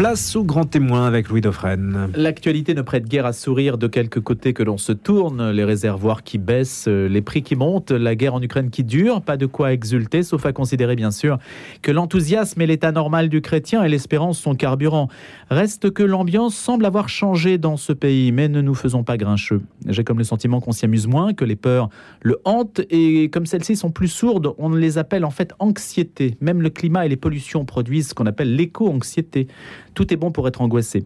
Place 0.00 0.34
au 0.34 0.44
grand 0.44 0.64
témoin 0.64 1.06
avec 1.06 1.28
Louis 1.28 1.42
Dauphren. 1.42 2.10
L'actualité 2.14 2.72
ne 2.72 2.80
prête 2.80 3.06
guère 3.06 3.26
à 3.26 3.34
sourire 3.34 3.76
de 3.76 3.86
quelque 3.86 4.18
côté 4.18 4.54
que 4.54 4.62
l'on 4.62 4.78
se 4.78 4.92
tourne. 4.92 5.50
Les 5.50 5.62
réservoirs 5.62 6.22
qui 6.22 6.38
baissent, 6.38 6.88
les 6.88 7.20
prix 7.20 7.42
qui 7.42 7.54
montent, 7.54 7.90
la 7.90 8.14
guerre 8.14 8.32
en 8.32 8.40
Ukraine 8.40 8.70
qui 8.70 8.82
dure. 8.82 9.20
Pas 9.20 9.36
de 9.36 9.44
quoi 9.44 9.74
exulter, 9.74 10.22
sauf 10.22 10.46
à 10.46 10.54
considérer 10.54 10.96
bien 10.96 11.10
sûr 11.10 11.36
que 11.82 11.92
l'enthousiasme 11.92 12.62
est 12.62 12.66
l'état 12.66 12.92
normal 12.92 13.28
du 13.28 13.42
chrétien 13.42 13.84
et 13.84 13.90
l'espérance 13.90 14.38
son 14.38 14.54
carburant. 14.54 15.08
Reste 15.50 15.90
que 15.90 16.02
l'ambiance 16.02 16.54
semble 16.54 16.86
avoir 16.86 17.10
changé 17.10 17.58
dans 17.58 17.76
ce 17.76 17.92
pays, 17.92 18.32
mais 18.32 18.48
ne 18.48 18.62
nous 18.62 18.74
faisons 18.74 19.04
pas 19.04 19.18
grincheux. 19.18 19.60
J'ai 19.86 20.02
comme 20.02 20.16
le 20.16 20.24
sentiment 20.24 20.62
qu'on 20.62 20.72
s'y 20.72 20.86
amuse 20.86 21.08
moins, 21.08 21.34
que 21.34 21.44
les 21.44 21.56
peurs 21.56 21.90
le 22.22 22.40
hantent 22.46 22.80
et 22.88 23.28
comme 23.28 23.44
celles-ci 23.44 23.76
sont 23.76 23.90
plus 23.90 24.08
sourdes, 24.08 24.54
on 24.56 24.70
les 24.70 24.96
appelle 24.96 25.26
en 25.26 25.30
fait 25.30 25.52
anxiété. 25.58 26.38
Même 26.40 26.62
le 26.62 26.70
climat 26.70 27.04
et 27.04 27.10
les 27.10 27.16
pollutions 27.16 27.66
produisent 27.66 28.08
ce 28.08 28.14
qu'on 28.14 28.24
appelle 28.24 28.56
l'éco-anxiété. 28.56 29.46
Tout 29.94 30.12
est 30.12 30.16
bon 30.16 30.30
pour 30.30 30.46
être 30.48 30.60
angoissé. 30.60 31.04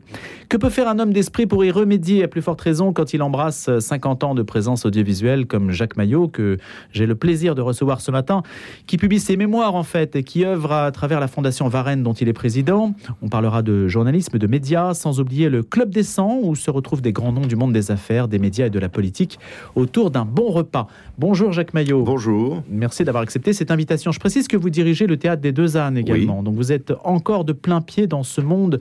Que 0.49 0.57
peut 0.57 0.71
faire 0.71 0.89
un 0.89 0.99
homme 0.99 1.13
d'esprit 1.13 1.47
pour 1.47 1.65
y 1.65 1.71
remédier 1.71 2.25
à 2.25 2.29
plus 2.29 2.43
forte 2.43 2.61
raison 2.61 2.93
quand 2.93 3.15
il 3.15 3.23
embrasse 3.23 3.71
50 3.79 4.25
ans 4.25 4.35
de 4.35 4.43
présence 4.43 4.85
audiovisuelle 4.87 5.47
comme 5.47 5.71
Jacques 5.71 5.97
Maillot, 5.97 6.29
que 6.29 6.59
j'ai 6.93 7.07
le 7.07 7.15
plaisir 7.15 7.55
de 7.55 7.63
recevoir 7.63 8.01
ce 8.01 8.11
matin, 8.11 8.43
qui 8.87 8.97
publie 8.97 9.21
ses 9.21 9.37
mémoires 9.37 9.75
en 9.75 9.83
fait 9.83 10.17
et 10.17 10.23
qui 10.23 10.45
œuvre 10.45 10.73
à 10.73 10.91
travers 10.93 11.21
la 11.21 11.29
Fondation 11.29 11.69
Varenne 11.69 12.03
dont 12.03 12.13
il 12.13 12.29
est 12.29 12.33
président. 12.33 12.95
On 13.23 13.29
parlera 13.29 13.63
de 13.63 13.89
journalisme, 13.89 14.39
de 14.39 14.47
médias, 14.47 14.95
sans 14.95 15.21
oublier 15.21 15.49
le 15.49 15.63
Club 15.63 15.91
des 15.91 16.03
100 16.03 16.41
où 16.43 16.55
se 16.55 16.71
retrouvent 16.71 17.03
des 17.03 17.13
grands 17.13 17.33
noms 17.33 17.47
du 17.47 17.57
monde 17.57 17.73
des 17.73 17.91
affaires, 17.91 18.29
des 18.29 18.39
médias 18.39 18.67
et 18.67 18.71
de 18.71 18.79
la 18.79 18.89
politique 18.89 19.39
autour 19.75 20.11
d'un 20.11 20.25
bon 20.25 20.51
repas. 20.51 20.87
Bonjour 21.19 21.53
Jacques 21.53 21.75
Maillot. 21.75 22.03
Bonjour. 22.03 22.63
Merci 22.71 23.05
d'avoir 23.05 23.23
accepté 23.23 23.53
cette 23.53 23.71
invitation. 23.71 24.13
Je 24.13 24.21
précise 24.21 24.49
que 24.49 24.57
vous 24.57 24.71
dirigez 24.71 25.07
le 25.07 25.17
théâtre 25.17 25.43
des 25.43 25.53
Deux 25.53 25.77
Ânes 25.77 25.97
également. 25.97 26.43
Donc 26.43 26.55
vous 26.55 26.73
êtes 26.73 26.93
encore 27.05 27.45
de 27.45 27.53
plein 27.53 27.81
pied 27.81 28.07
dans 28.07 28.23
ce 28.23 28.41
monde 28.41 28.74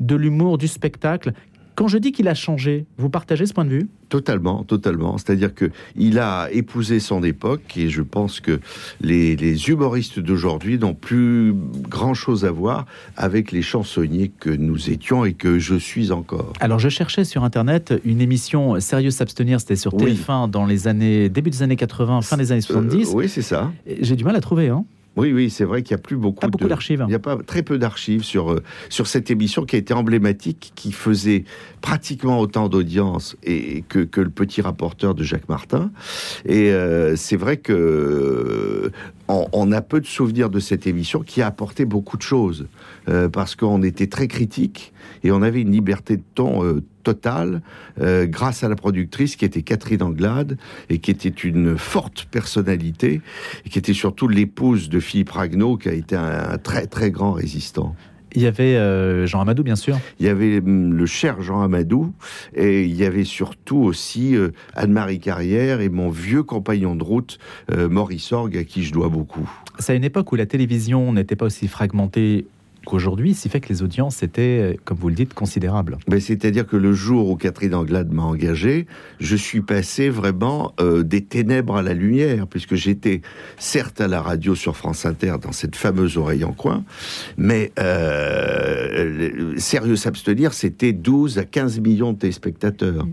de 0.00 0.16
l'humour, 0.16 0.58
du 0.58 0.68
spectacle. 0.68 1.32
Quand 1.80 1.88
je 1.88 1.96
dis 1.96 2.12
qu'il 2.12 2.28
a 2.28 2.34
changé, 2.34 2.84
vous 2.98 3.08
partagez 3.08 3.46
ce 3.46 3.54
point 3.54 3.64
de 3.64 3.70
vue? 3.70 3.88
Totalement, 4.10 4.64
totalement. 4.64 5.16
C'est-à-dire 5.16 5.54
que 5.54 5.70
il 5.96 6.18
a 6.18 6.48
épousé 6.52 7.00
son 7.00 7.22
époque 7.22 7.74
et 7.76 7.88
je 7.88 8.02
pense 8.02 8.40
que 8.40 8.60
les, 9.00 9.70
humoristes 9.70 10.20
d'aujourd'hui 10.20 10.78
n'ont 10.78 10.92
plus 10.92 11.54
grand-chose 11.88 12.44
à 12.44 12.50
voir 12.50 12.84
avec 13.16 13.50
les 13.50 13.62
chansonniers 13.62 14.30
que 14.40 14.50
nous 14.50 14.90
étions 14.90 15.24
et 15.24 15.32
que 15.32 15.58
je 15.58 15.76
suis 15.76 16.12
encore. 16.12 16.52
Alors 16.60 16.80
je 16.80 16.90
cherchais 16.90 17.24
sur 17.24 17.44
internet 17.44 17.94
une 18.04 18.20
émission 18.20 18.78
Sérieux 18.78 19.10
s'abstenir, 19.10 19.58
c'était 19.58 19.76
sur 19.76 19.94
TF1 19.94 20.50
dans 20.50 20.66
les 20.66 20.86
années 20.86 21.30
début 21.30 21.48
des 21.48 21.62
années 21.62 21.76
80, 21.76 22.20
fin 22.20 22.36
des 22.36 22.52
années 22.52 22.60
70. 22.60 23.08
Euh, 23.08 23.12
oui, 23.14 23.26
c'est 23.26 23.40
ça. 23.40 23.72
J'ai 24.00 24.16
du 24.16 24.24
mal 24.24 24.36
à 24.36 24.40
trouver 24.40 24.68
hein. 24.68 24.84
Oui, 25.20 25.32
oui, 25.32 25.50
c'est 25.50 25.64
vrai 25.64 25.82
qu'il 25.82 25.94
n'y 25.94 26.00
a 26.00 26.02
plus 26.02 26.16
beaucoup, 26.16 26.46
beaucoup 26.48 26.66
d'archives. 26.68 27.02
Il 27.06 27.10
n'y 27.10 27.14
a 27.14 27.18
pas 27.18 27.36
très 27.36 27.62
peu 27.62 27.78
d'archives 27.78 28.24
sur, 28.24 28.52
euh, 28.52 28.62
sur 28.88 29.06
cette 29.06 29.30
émission 29.30 29.64
qui 29.64 29.76
a 29.76 29.78
été 29.78 29.92
emblématique, 29.92 30.72
qui 30.74 30.92
faisait 30.92 31.44
pratiquement 31.82 32.40
autant 32.40 32.68
d'audience 32.68 33.36
et 33.42 33.84
que, 33.88 34.00
que, 34.00 34.20
le 34.20 34.30
petit 34.30 34.62
rapporteur 34.62 35.14
de 35.14 35.22
Jacques 35.22 35.48
Martin. 35.48 35.90
Et 36.46 36.70
euh, 36.70 37.16
c'est 37.16 37.36
vrai 37.36 37.58
que 37.58 37.72
euh, 37.72 38.90
on, 39.28 39.72
a 39.72 39.82
peu 39.82 40.00
de 40.00 40.06
souvenirs 40.06 40.48
de 40.48 40.58
cette 40.58 40.86
émission 40.86 41.20
qui 41.20 41.42
a 41.42 41.46
apporté 41.46 41.84
beaucoup 41.84 42.16
de 42.16 42.22
choses 42.22 42.66
parce 43.32 43.56
qu'on 43.56 43.82
était 43.82 44.06
très 44.06 44.28
critique 44.28 44.92
et 45.24 45.32
on 45.32 45.42
avait 45.42 45.62
une 45.62 45.72
liberté 45.72 46.16
de 46.16 46.22
ton 46.34 46.80
totale 47.02 47.62
euh, 48.00 48.26
grâce 48.26 48.64
à 48.64 48.68
la 48.68 48.76
productrice 48.76 49.36
qui 49.36 49.44
était 49.44 49.62
Catherine 49.62 50.02
Anglade 50.02 50.58
et 50.88 50.98
qui 50.98 51.10
était 51.10 51.28
une 51.28 51.76
forte 51.76 52.26
personnalité 52.26 53.20
et 53.64 53.68
qui 53.68 53.78
était 53.78 53.94
surtout 53.94 54.28
l'épouse 54.28 54.88
de 54.88 55.00
Philippe 55.00 55.30
Ragnaud 55.30 55.76
qui 55.76 55.88
a 55.88 55.92
été 55.92 56.16
un, 56.16 56.58
très 56.58 56.86
très 56.86 57.10
grand 57.10 57.32
résistant. 57.32 57.94
Il 58.36 58.42
y 58.42 58.46
avait 58.46 58.76
euh, 58.76 59.26
Jean 59.26 59.40
Amadou, 59.40 59.64
bien 59.64 59.74
sûr. 59.74 59.98
Il 60.20 60.26
y 60.26 60.28
avait 60.28 60.58
hum, 60.58 60.94
le 60.94 61.06
cher 61.06 61.42
Jean 61.42 61.62
Amadou, 61.62 62.12
et 62.54 62.84
il 62.84 62.94
y 62.94 63.04
avait 63.04 63.24
surtout 63.24 63.78
aussi 63.78 64.36
euh, 64.36 64.50
Anne-Marie 64.74 65.18
Carrière 65.18 65.80
et 65.80 65.88
mon 65.88 66.10
vieux 66.10 66.44
compagnon 66.44 66.94
de 66.94 67.02
route, 67.02 67.38
Maurice 67.76 68.30
Orgue, 68.32 68.56
à 68.56 68.62
qui 68.62 68.84
je 68.84 68.92
dois 68.92 69.08
beaucoup. 69.08 69.50
C'est 69.80 69.94
à 69.94 69.96
une 69.96 70.04
époque 70.04 70.30
où 70.30 70.36
la 70.36 70.46
télévision 70.46 71.12
n'était 71.12 71.34
pas 71.34 71.46
aussi 71.46 71.66
fragmentée 71.66 72.46
qu'aujourd'hui, 72.86 73.34
ce 73.34 73.48
fait 73.48 73.60
que 73.60 73.68
les 73.68 73.82
audiences 73.82 74.22
étaient, 74.22 74.78
comme 74.84 74.98
vous 74.98 75.08
le 75.08 75.14
dites, 75.14 75.34
considérables. 75.34 75.98
Mais 76.08 76.20
c'est-à-dire 76.20 76.66
que 76.66 76.76
le 76.76 76.92
jour 76.92 77.30
où 77.30 77.36
Catherine 77.36 77.74
Anglade 77.74 78.12
m'a 78.12 78.22
engagé, 78.22 78.86
je 79.18 79.36
suis 79.36 79.60
passé 79.60 80.08
vraiment 80.08 80.72
euh, 80.80 81.02
des 81.02 81.22
ténèbres 81.22 81.76
à 81.76 81.82
la 81.82 81.94
lumière, 81.94 82.46
puisque 82.46 82.74
j'étais 82.74 83.22
certes 83.58 84.00
à 84.00 84.08
la 84.08 84.20
radio 84.22 84.54
sur 84.54 84.76
France 84.76 85.06
Inter 85.06 85.36
dans 85.40 85.52
cette 85.52 85.76
fameuse 85.76 86.16
oreille 86.16 86.44
en 86.44 86.52
coin, 86.52 86.84
mais 87.36 87.72
euh, 87.78 89.54
sérieux 89.56 89.96
s'abstenir, 89.96 90.52
c'était 90.52 90.92
12 90.92 91.38
à 91.38 91.44
15 91.44 91.80
millions 91.80 92.12
de 92.12 92.18
téléspectateurs. 92.18 93.06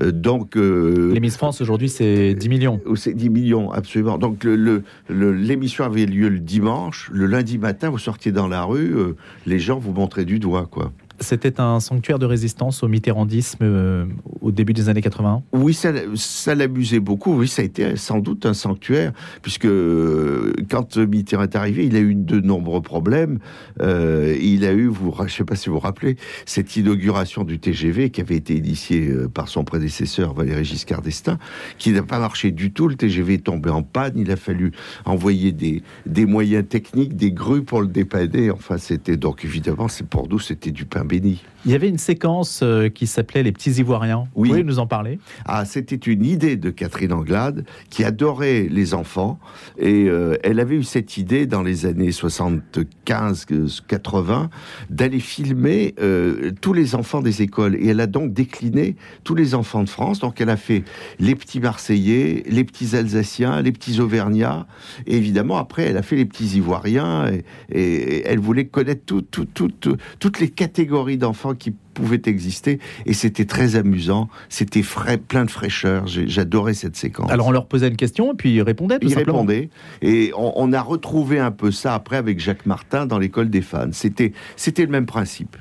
Euh, 0.00 0.12
donc, 0.12 0.56
euh, 0.56 1.12
les 1.12 1.20
Miss 1.20 1.36
France 1.36 1.60
aujourd'hui, 1.60 1.88
c'est 1.88 2.34
10 2.34 2.48
millions. 2.48 2.80
C'est 2.94 3.14
10 3.14 3.30
millions, 3.30 3.72
absolument. 3.72 4.18
Donc 4.18 4.44
l'émission 4.44 5.84
le, 5.84 5.90
avait 5.90 6.06
lieu 6.06 6.28
le 6.28 6.40
dimanche, 6.40 7.10
le 7.12 7.26
lundi 7.26 7.58
matin, 7.58 7.90
vous 7.90 7.98
sortiez 7.98 8.32
dans 8.32 8.48
la 8.48 8.62
rue 8.64 9.07
les 9.46 9.58
gens 9.58 9.78
vous 9.78 9.92
montraient 9.92 10.24
du 10.24 10.38
doigt, 10.38 10.66
quoi. 10.66 10.92
C'était 11.20 11.60
un 11.60 11.80
sanctuaire 11.80 12.18
de 12.18 12.26
résistance 12.26 12.82
au 12.82 12.88
mitterrandisme 12.88 13.58
euh, 13.62 14.06
au 14.40 14.52
début 14.52 14.72
des 14.72 14.88
années 14.88 15.00
80 15.00 15.42
Oui, 15.52 15.74
ça, 15.74 15.92
ça 16.14 16.54
l'amusait 16.54 17.00
beaucoup. 17.00 17.34
Oui, 17.34 17.48
ça 17.48 17.62
a 17.62 17.64
été 17.64 17.96
sans 17.96 18.20
doute 18.20 18.46
un 18.46 18.54
sanctuaire, 18.54 19.12
puisque 19.42 19.64
euh, 19.64 20.52
quand 20.70 20.96
Mitterrand 20.96 21.42
est 21.42 21.56
arrivé, 21.56 21.86
il 21.86 21.96
a 21.96 22.00
eu 22.00 22.14
de 22.14 22.40
nombreux 22.40 22.82
problèmes. 22.82 23.40
Euh, 23.80 24.36
il 24.40 24.64
a 24.64 24.72
eu, 24.72 24.92
je 24.92 25.22
ne 25.22 25.28
sais 25.28 25.44
pas 25.44 25.56
si 25.56 25.68
vous 25.68 25.74
vous 25.74 25.80
rappelez, 25.80 26.16
cette 26.46 26.76
inauguration 26.76 27.42
du 27.42 27.58
TGV 27.58 28.10
qui 28.10 28.20
avait 28.20 28.36
été 28.36 28.54
initiée 28.56 29.12
par 29.34 29.48
son 29.48 29.64
prédécesseur 29.64 30.34
Valéry 30.34 30.64
Giscard 30.64 31.02
d'Estaing, 31.02 31.38
qui 31.78 31.90
n'a 31.90 32.02
pas 32.02 32.20
marché 32.20 32.52
du 32.52 32.72
tout. 32.72 32.86
Le 32.86 32.94
TGV 32.94 33.34
est 33.34 33.44
tombé 33.44 33.70
en 33.70 33.82
panne. 33.82 34.12
Il 34.16 34.30
a 34.30 34.36
fallu 34.36 34.70
envoyer 35.04 35.50
des, 35.50 35.82
des 36.06 36.26
moyens 36.26 36.66
techniques, 36.68 37.16
des 37.16 37.32
grues 37.32 37.64
pour 37.64 37.80
le 37.80 37.88
dépanner. 37.88 38.52
Enfin, 38.52 38.78
c'était 38.78 39.16
donc 39.16 39.44
évidemment, 39.44 39.88
c'est 39.88 40.06
pour 40.06 40.28
nous, 40.28 40.38
c'était 40.38 40.70
du 40.70 40.84
pain 40.84 41.04
béni. 41.08 41.42
Il 41.64 41.72
y 41.72 41.74
avait 41.74 41.88
une 41.88 41.98
séquence 41.98 42.60
euh, 42.62 42.88
qui 42.88 43.08
s'appelait 43.08 43.42
Les 43.42 43.50
Petits 43.50 43.72
Ivoiriens. 43.72 44.28
Vous 44.36 44.44
pouvez 44.44 44.62
nous 44.62 44.78
en 44.78 44.86
parler? 44.86 45.18
Ah, 45.44 45.64
c'était 45.64 45.96
une 45.96 46.24
idée 46.24 46.56
de 46.56 46.70
Catherine 46.70 47.12
Anglade 47.12 47.64
qui 47.90 48.04
adorait 48.04 48.68
les 48.70 48.94
enfants 48.94 49.40
et 49.76 50.04
euh, 50.04 50.36
elle 50.44 50.60
avait 50.60 50.76
eu 50.76 50.84
cette 50.84 51.16
idée 51.16 51.46
dans 51.46 51.62
les 51.62 51.84
années 51.84 52.10
75-80 52.10 54.50
d'aller 54.88 55.18
filmer 55.18 55.96
euh, 56.00 56.52
tous 56.60 56.72
les 56.72 56.94
enfants 56.94 57.22
des 57.22 57.42
écoles 57.42 57.74
et 57.74 57.88
elle 57.88 58.00
a 58.00 58.06
donc 58.06 58.32
décliné 58.32 58.94
tous 59.24 59.34
les 59.34 59.56
enfants 59.56 59.82
de 59.82 59.88
France. 59.88 60.20
Donc 60.20 60.40
elle 60.40 60.50
a 60.50 60.56
fait 60.56 60.84
les 61.18 61.34
petits 61.34 61.58
Marseillais, 61.58 62.44
les 62.46 62.62
petits 62.62 62.94
Alsaciens, 62.94 63.62
les 63.62 63.72
petits 63.72 63.98
Auvergnats 63.98 64.68
et 65.08 65.16
évidemment 65.16 65.56
après 65.56 65.82
elle 65.82 65.96
a 65.96 66.02
fait 66.02 66.16
les 66.16 66.24
petits 66.24 66.56
Ivoiriens 66.56 67.32
et, 67.72 68.22
elle 68.24 68.38
voulait 68.38 68.66
connaître 68.66 69.02
toutes 69.04 70.40
les 70.40 70.50
catégories 70.50 70.97
d'enfants 71.16 71.54
qui 71.54 71.72
pouvaient 71.94 72.22
exister 72.26 72.78
et 73.06 73.12
c'était 73.12 73.44
très 73.44 73.76
amusant, 73.76 74.28
c'était 74.48 74.82
frais, 74.82 75.18
plein 75.18 75.44
de 75.44 75.50
fraîcheur, 75.50 76.06
j'adorais 76.06 76.74
cette 76.74 76.96
séquence. 76.96 77.30
Alors 77.30 77.48
on 77.48 77.50
leur 77.50 77.66
posait 77.66 77.88
une 77.88 77.96
question 77.96 78.32
et 78.32 78.36
puis 78.36 78.54
ils 78.54 78.62
répondaient 78.62 78.98
tout 78.98 79.08
ils 79.08 79.14
répondaient 79.14 79.70
et 80.02 80.32
on, 80.36 80.72
a 80.72 80.80
retrouvé 80.80 81.38
un 81.38 81.50
peu 81.50 81.70
ça 81.70 81.94
après 81.94 82.16
avec 82.16 82.40
Jacques 82.40 82.66
Martin 82.66 83.06
dans 83.06 83.18
l'école 83.18 83.50
des 83.50 83.62
fans. 83.62 83.88
C'était 83.92 84.32
c'était 84.56 84.84
le 84.84 84.90
même 84.90 85.06
principe. 85.06 85.56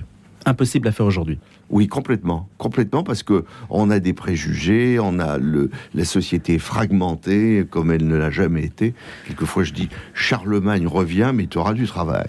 Impossible 0.45 0.87
à 0.87 0.91
faire 0.91 1.05
aujourd'hui. 1.05 1.39
Oui, 1.69 1.87
complètement, 1.87 2.47
complètement, 2.57 3.03
parce 3.03 3.23
que 3.23 3.43
on 3.69 3.89
a 3.89 3.99
des 3.99 4.13
préjugés, 4.13 4.99
on 4.99 5.19
a 5.19 5.37
le, 5.37 5.69
la 5.93 6.05
société 6.05 6.59
fragmentée 6.59 7.65
comme 7.69 7.91
elle 7.91 8.07
ne 8.07 8.15
l'a 8.15 8.31
jamais 8.31 8.63
été. 8.63 8.93
Quelquefois, 9.25 9.63
je 9.63 9.73
dis 9.73 9.89
Charlemagne 10.13 10.87
revient, 10.87 11.31
mais 11.33 11.47
tu 11.47 11.57
auras 11.57 11.73
du 11.73 11.85
travail. 11.85 12.27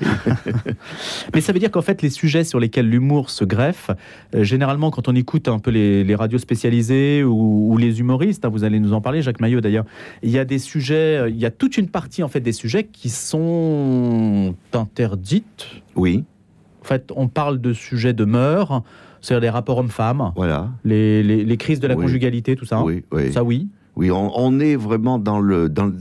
mais 1.34 1.40
ça 1.40 1.52
veut 1.52 1.60
dire 1.60 1.70
qu'en 1.70 1.82
fait, 1.82 2.02
les 2.02 2.10
sujets 2.10 2.42
sur 2.42 2.58
lesquels 2.58 2.88
l'humour 2.88 3.30
se 3.30 3.44
greffe, 3.44 3.90
euh, 4.34 4.42
généralement, 4.42 4.90
quand 4.90 5.06
on 5.06 5.14
écoute 5.14 5.46
un 5.46 5.60
peu 5.60 5.70
les, 5.70 6.14
radios 6.16 6.38
spécialisées 6.38 7.22
ou, 7.22 7.76
les 7.78 8.00
humoristes, 8.00 8.44
hein, 8.44 8.48
vous 8.48 8.64
allez 8.64 8.80
nous 8.80 8.92
en 8.92 9.00
parler, 9.00 9.22
Jacques 9.22 9.40
Maillot 9.40 9.60
d'ailleurs, 9.60 9.84
il 10.22 10.30
y 10.30 10.38
a 10.40 10.44
des 10.44 10.58
sujets, 10.58 11.16
euh, 11.16 11.28
il 11.28 11.38
y 11.38 11.46
a 11.46 11.52
toute 11.52 11.78
une 11.78 11.88
partie 11.88 12.24
en 12.24 12.28
fait 12.28 12.40
des 12.40 12.52
sujets 12.52 12.84
qui 12.84 13.08
sont 13.08 14.56
interdites. 14.72 15.66
Oui. 15.94 16.24
En 16.82 16.84
fait, 16.84 17.12
on 17.14 17.28
parle 17.28 17.60
de 17.60 17.72
sujets 17.72 18.14
de 18.14 18.24
mœurs 18.24 18.82
c'est-à-dire 19.28 19.42
les 19.42 19.50
rapports 19.50 19.78
hommes-femmes, 19.78 20.32
voilà. 20.36 20.70
les, 20.84 21.22
les, 21.22 21.56
crises 21.58 21.80
de 21.80 21.86
la 21.86 21.94
conjugalité, 21.94 22.56
tout 22.56 22.64
ça. 22.64 22.82
Oui, 22.82 23.04
oui. 23.12 23.30
Ça, 23.32 23.44
oui. 23.44 23.68
Oui, 23.96 24.10
on, 24.10 24.30
on 24.38 24.58
est 24.60 24.76
vraiment 24.76 25.18
dans 25.18 25.40
le, 25.40 25.68
dans 25.68 25.86
le, 25.86 25.94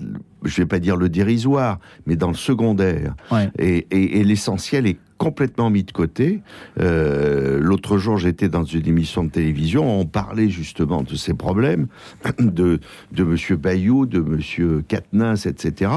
je 0.44 0.56
vais 0.62 0.66
pas 0.68 0.80
dire 0.80 0.96
le 0.96 1.10
dérisoire, 1.10 1.80
mais 2.06 2.16
dans 2.16 2.28
le 2.30 2.36
secondaire. 2.36 3.16
Ouais. 3.32 3.50
Et, 3.60 3.88
et- 3.92 4.20
et 4.20 4.24
l'essentiel 4.24 4.86
est 4.88 4.98
complètement 5.18 5.70
mis 5.70 5.84
de 5.84 5.92
côté. 5.92 6.42
Euh, 6.80 7.60
L'autre 7.60 7.98
jour, 7.98 8.18
j'étais 8.18 8.50
dans 8.50 8.64
une 8.64 8.88
émission 8.88 9.24
de 9.24 9.30
télévision, 9.30 10.00
on 10.00 10.06
parlait 10.06 10.50
justement 10.50 11.04
de 11.04 11.16
ces 11.16 11.34
problèmes, 11.34 11.88
de, 12.40 12.80
de 13.12 13.56
Bayou, 13.56 14.06
de 14.06 14.20
Monsieur 14.20 14.84
Katniss, 14.88 15.46
etc. 15.46 15.92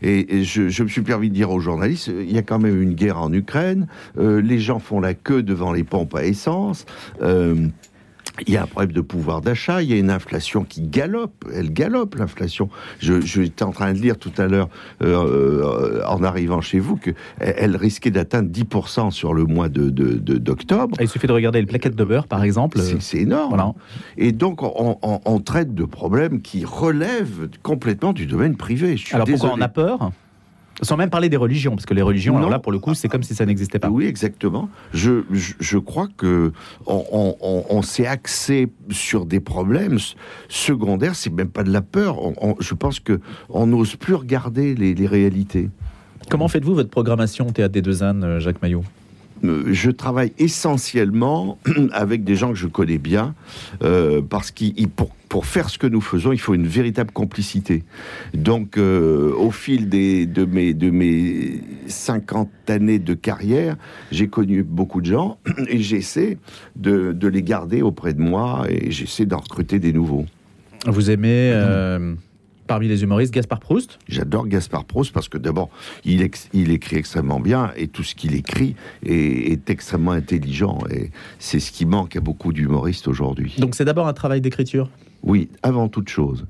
Et, 0.00 0.44
je, 0.44 0.82
me 0.82 0.88
suis 0.88 1.02
permis 1.02 1.28
de 1.28 1.34
dire 1.34 1.50
aux 1.50 1.60
journalistes, 1.60 2.08
il 2.08 2.32
y 2.32 2.38
a 2.38 2.42
quand 2.42 2.58
même 2.58 2.80
une 2.80 2.94
guerre 2.94 3.20
en 3.20 3.32
Ukraine, 3.32 3.86
euh, 4.18 4.40
les 4.40 4.58
gens 4.58 4.78
font 4.78 5.00
la 5.00 5.14
queue 5.14 5.42
devant 5.42 5.72
les 5.72 5.84
pompes 5.84 6.14
à 6.14 6.24
essence. 6.24 6.86
euh, 7.22 7.68
il 8.46 8.54
y 8.54 8.56
a 8.56 8.62
un 8.62 8.66
problème 8.66 8.92
de 8.92 9.00
pouvoir 9.00 9.40
d'achat, 9.42 9.82
il 9.82 9.90
y 9.90 9.92
a 9.92 9.96
une 9.96 10.10
inflation 10.10 10.64
qui 10.64 10.80
galope, 10.82 11.44
elle 11.54 11.72
galope 11.72 12.14
l'inflation. 12.14 12.68
Je, 12.98 13.20
j'étais 13.20 13.62
en 13.62 13.72
train 13.72 13.92
de 13.92 13.98
lire 13.98 14.16
tout 14.18 14.32
à 14.38 14.46
l'heure, 14.46 14.68
euh, 15.02 16.00
euh, 16.00 16.06
en 16.06 16.22
arrivant 16.24 16.60
chez 16.60 16.78
vous, 16.78 16.96
qu'elle 16.96 17.14
elle 17.38 17.76
risquait 17.76 18.10
d'atteindre 18.10 18.48
10% 18.50 19.10
sur 19.10 19.34
le 19.34 19.44
mois 19.44 19.68
de, 19.68 19.90
de- 19.90 20.14
de- 20.14 20.38
d'octobre. 20.38 20.96
Il 21.00 21.08
suffit 21.08 21.26
de 21.26 21.32
regarder 21.32 21.60
les 21.60 21.66
plaquettes 21.66 21.96
de 21.96 22.04
beurre, 22.04 22.26
par 22.26 22.42
exemple. 22.42 22.78
C'est, 22.80 23.02
c'est 23.02 23.18
énorme. 23.18 23.50
Voilà. 23.50 23.72
Et 24.16 24.32
donc, 24.32 24.62
on, 24.62 24.98
on- 25.02 25.20
on 25.24 25.38
traite 25.40 25.74
de 25.74 25.84
problèmes 25.84 26.40
qui 26.40 26.64
relèvent 26.64 27.48
complètement 27.62 28.12
du 28.12 28.26
domaine 28.26 28.56
privé. 28.56 28.96
Je 28.96 29.06
suis 29.06 29.14
Alors 29.14 29.26
pourquoi 29.26 29.52
on 29.54 29.60
a 29.60 29.68
peur? 29.68 30.10
Sans 30.80 30.96
même 30.96 31.10
parler 31.10 31.28
des 31.28 31.36
religions, 31.36 31.72
parce 31.72 31.84
que 31.86 31.94
les 31.94 32.02
religions, 32.02 32.36
alors 32.38 32.48
là, 32.50 32.58
pour 32.58 32.72
le 32.72 32.78
coup, 32.78 32.94
c'est 32.94 33.08
comme 33.08 33.22
si 33.22 33.34
ça 33.34 33.44
n'existait 33.46 33.78
pas. 33.78 33.88
Oui, 33.90 34.06
exactement. 34.06 34.68
Je, 34.94 35.22
je, 35.30 35.52
je 35.60 35.78
crois 35.78 36.08
que 36.16 36.52
on, 36.86 37.36
on- 37.68 37.82
s'est 37.82 38.06
axé 38.06 38.68
sur 38.90 39.26
des 39.26 39.38
problèmes 39.40 39.98
secondaires. 40.48 41.14
C'est 41.14 41.32
même 41.32 41.48
pas 41.50 41.62
de 41.62 41.70
la 41.70 41.82
peur. 41.82 42.18
On- 42.42 42.56
je 42.58 42.74
pense 42.74 43.00
que 43.00 43.20
on 43.48 43.66
n'ose 43.66 43.96
plus 43.96 44.14
regarder 44.14 44.74
les, 44.74 44.94
les 44.94 45.06
réalités. 45.06 45.68
Comment 46.30 46.48
faites-vous 46.48 46.74
votre 46.74 46.90
programmation 46.90 47.46
Théâtre 47.50 47.72
des 47.74 47.82
Deux 47.82 48.02
Ânes, 48.02 48.24
euh, 48.24 48.40
Jacques 48.40 48.62
Maillot? 48.62 48.84
Euh, 49.44 49.64
Je 49.72 49.90
travaille 49.90 50.32
essentiellement 50.38 51.58
avec 51.92 52.24
des 52.24 52.36
gens 52.36 52.50
que 52.50 52.58
je 52.58 52.66
connais 52.68 52.98
bien, 52.98 53.34
euh, 53.82 54.22
parce 54.22 54.50
qu'il 54.52 54.88
pour, 54.88 55.10
pour 55.32 55.46
faire 55.46 55.70
ce 55.70 55.78
que 55.78 55.86
nous 55.86 56.02
faisons, 56.02 56.32
il 56.32 56.38
faut 56.38 56.52
une 56.52 56.66
véritable 56.66 57.10
complicité. 57.10 57.84
Donc, 58.34 58.76
euh, 58.76 59.32
au 59.34 59.50
fil 59.50 59.88
des, 59.88 60.26
de, 60.26 60.44
mes, 60.44 60.74
de 60.74 60.90
mes 60.90 61.62
50 61.86 62.50
années 62.68 62.98
de 62.98 63.14
carrière, 63.14 63.76
j'ai 64.10 64.28
connu 64.28 64.62
beaucoup 64.62 65.00
de 65.00 65.06
gens 65.06 65.38
et 65.68 65.78
j'essaie 65.78 66.36
de, 66.76 67.12
de 67.12 67.28
les 67.28 67.42
garder 67.42 67.80
auprès 67.80 68.12
de 68.12 68.20
moi 68.20 68.66
et 68.68 68.90
j'essaie 68.90 69.24
d'en 69.24 69.38
recruter 69.38 69.78
des 69.78 69.94
nouveaux. 69.94 70.26
Vous 70.84 71.10
aimez, 71.10 71.50
euh, 71.54 72.14
parmi 72.66 72.86
les 72.86 73.02
humoristes, 73.02 73.32
Gaspard 73.32 73.60
Proust? 73.60 74.00
J'adore 74.08 74.46
Gaspard 74.48 74.84
Proust 74.84 75.14
parce 75.14 75.30
que 75.30 75.38
d'abord, 75.38 75.70
il 76.04 76.20
écrit 76.20 76.96
extrêmement 76.96 77.40
bien 77.40 77.72
et 77.78 77.88
tout 77.88 78.02
ce 78.02 78.14
qu'il 78.14 78.34
écrit 78.34 78.76
est, 79.02 79.50
est 79.50 79.70
extrêmement 79.70 80.12
intelligent. 80.12 80.80
Et 80.90 81.10
c'est 81.38 81.58
ce 81.58 81.72
qui 81.72 81.86
manque 81.86 82.16
à 82.16 82.20
beaucoup 82.20 82.52
d'humoristes 82.52 83.08
aujourd'hui. 83.08 83.54
Donc 83.56 83.76
c'est 83.76 83.86
d'abord 83.86 84.08
un 84.08 84.12
travail 84.12 84.42
d'écriture? 84.42 84.90
Oui, 85.22 85.48
avant 85.62 85.88
toute 85.88 86.08
chose. 86.08 86.46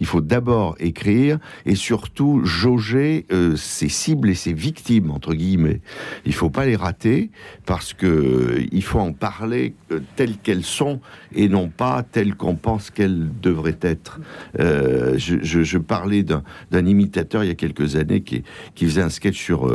Il 0.00 0.06
faut 0.06 0.20
d'abord 0.20 0.76
écrire 0.78 1.38
et 1.66 1.74
surtout 1.74 2.44
jauger 2.44 3.26
euh, 3.32 3.56
ses 3.56 3.88
cibles 3.88 4.30
et 4.30 4.34
ses 4.34 4.52
victimes, 4.52 5.10
entre 5.10 5.34
guillemets. 5.34 5.80
Il 6.24 6.34
faut 6.34 6.50
pas 6.50 6.66
les 6.66 6.76
rater 6.76 7.30
parce 7.66 7.94
que 7.94 8.06
euh, 8.06 8.66
il 8.70 8.82
faut 8.82 8.98
en 8.98 9.12
parler 9.12 9.74
euh, 9.90 10.00
telles 10.16 10.36
qu'elles 10.36 10.64
sont 10.64 11.00
et 11.34 11.48
non 11.48 11.68
pas 11.68 12.02
telles 12.02 12.34
qu'on 12.34 12.54
pense 12.54 12.90
qu'elles 12.90 13.30
devraient 13.40 13.78
être. 13.80 14.20
Euh, 14.58 15.16
je, 15.18 15.78
parlais 15.78 16.22
d'un 16.22 16.86
imitateur 16.86 17.42
il 17.42 17.48
y 17.48 17.50
a 17.50 17.54
quelques 17.54 17.96
années 17.96 18.20
qui, 18.20 18.42
qui 18.74 18.84
faisait 18.84 19.02
un 19.02 19.08
sketch 19.08 19.36
sur 19.36 19.72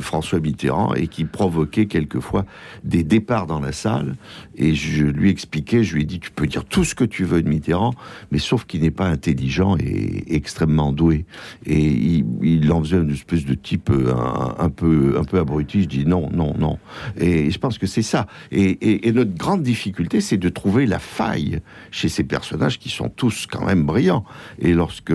François 0.00 0.40
Mitterrand 0.40 0.94
et 0.94 1.06
qui 1.06 1.24
provoquait 1.24 1.86
quelquefois 1.86 2.44
des 2.82 3.04
départs 3.04 3.46
dans 3.46 3.60
la 3.60 3.72
salle. 3.72 4.16
Et 4.56 4.74
je 4.74 5.04
lui 5.04 5.30
expliquais, 5.30 5.84
je 5.84 5.94
lui 5.94 6.02
ai 6.02 6.06
dit, 6.06 6.18
tu 6.18 6.30
peux 6.30 6.46
dire 6.46 6.64
tout 6.64 6.84
ce 6.84 6.94
que 6.94 7.04
tu 7.04 7.24
veux 7.24 7.42
de 7.42 7.48
Mitterrand, 7.48 7.83
mais 8.30 8.38
sauf 8.38 8.64
qu'il 8.64 8.82
n'est 8.82 8.90
pas 8.90 9.06
intelligent 9.06 9.76
et 9.78 10.34
extrêmement 10.34 10.92
doué. 10.92 11.24
Et 11.66 12.22
il, 12.42 12.72
en 12.72 12.82
faisait 12.82 12.96
une 12.96 13.10
espèce 13.10 13.44
de 13.44 13.54
type 13.54 13.90
euh, 13.90 14.14
un, 14.58 14.70
peu, 14.70 15.16
un 15.18 15.24
peu 15.24 15.38
abruti. 15.38 15.82
Je 15.82 15.88
dis 15.88 16.06
non, 16.06 16.28
non, 16.32 16.54
non. 16.58 16.78
Et 17.18 17.50
je 17.50 17.58
pense 17.58 17.78
que 17.78 17.86
c'est 17.86 18.02
ça. 18.02 18.26
Et, 18.50 19.12
notre 19.12 19.34
grande 19.34 19.62
difficulté, 19.62 20.20
c'est 20.20 20.38
de 20.38 20.48
trouver 20.48 20.86
la 20.86 20.98
faille 20.98 21.60
chez 21.92 22.08
ces 22.08 22.24
personnages 22.24 22.78
qui 22.78 22.88
sont 22.88 23.08
tous 23.08 23.46
quand 23.46 23.64
même 23.64 23.84
brillants. 23.84 24.24
Et 24.58 24.72
lorsque 24.72 25.12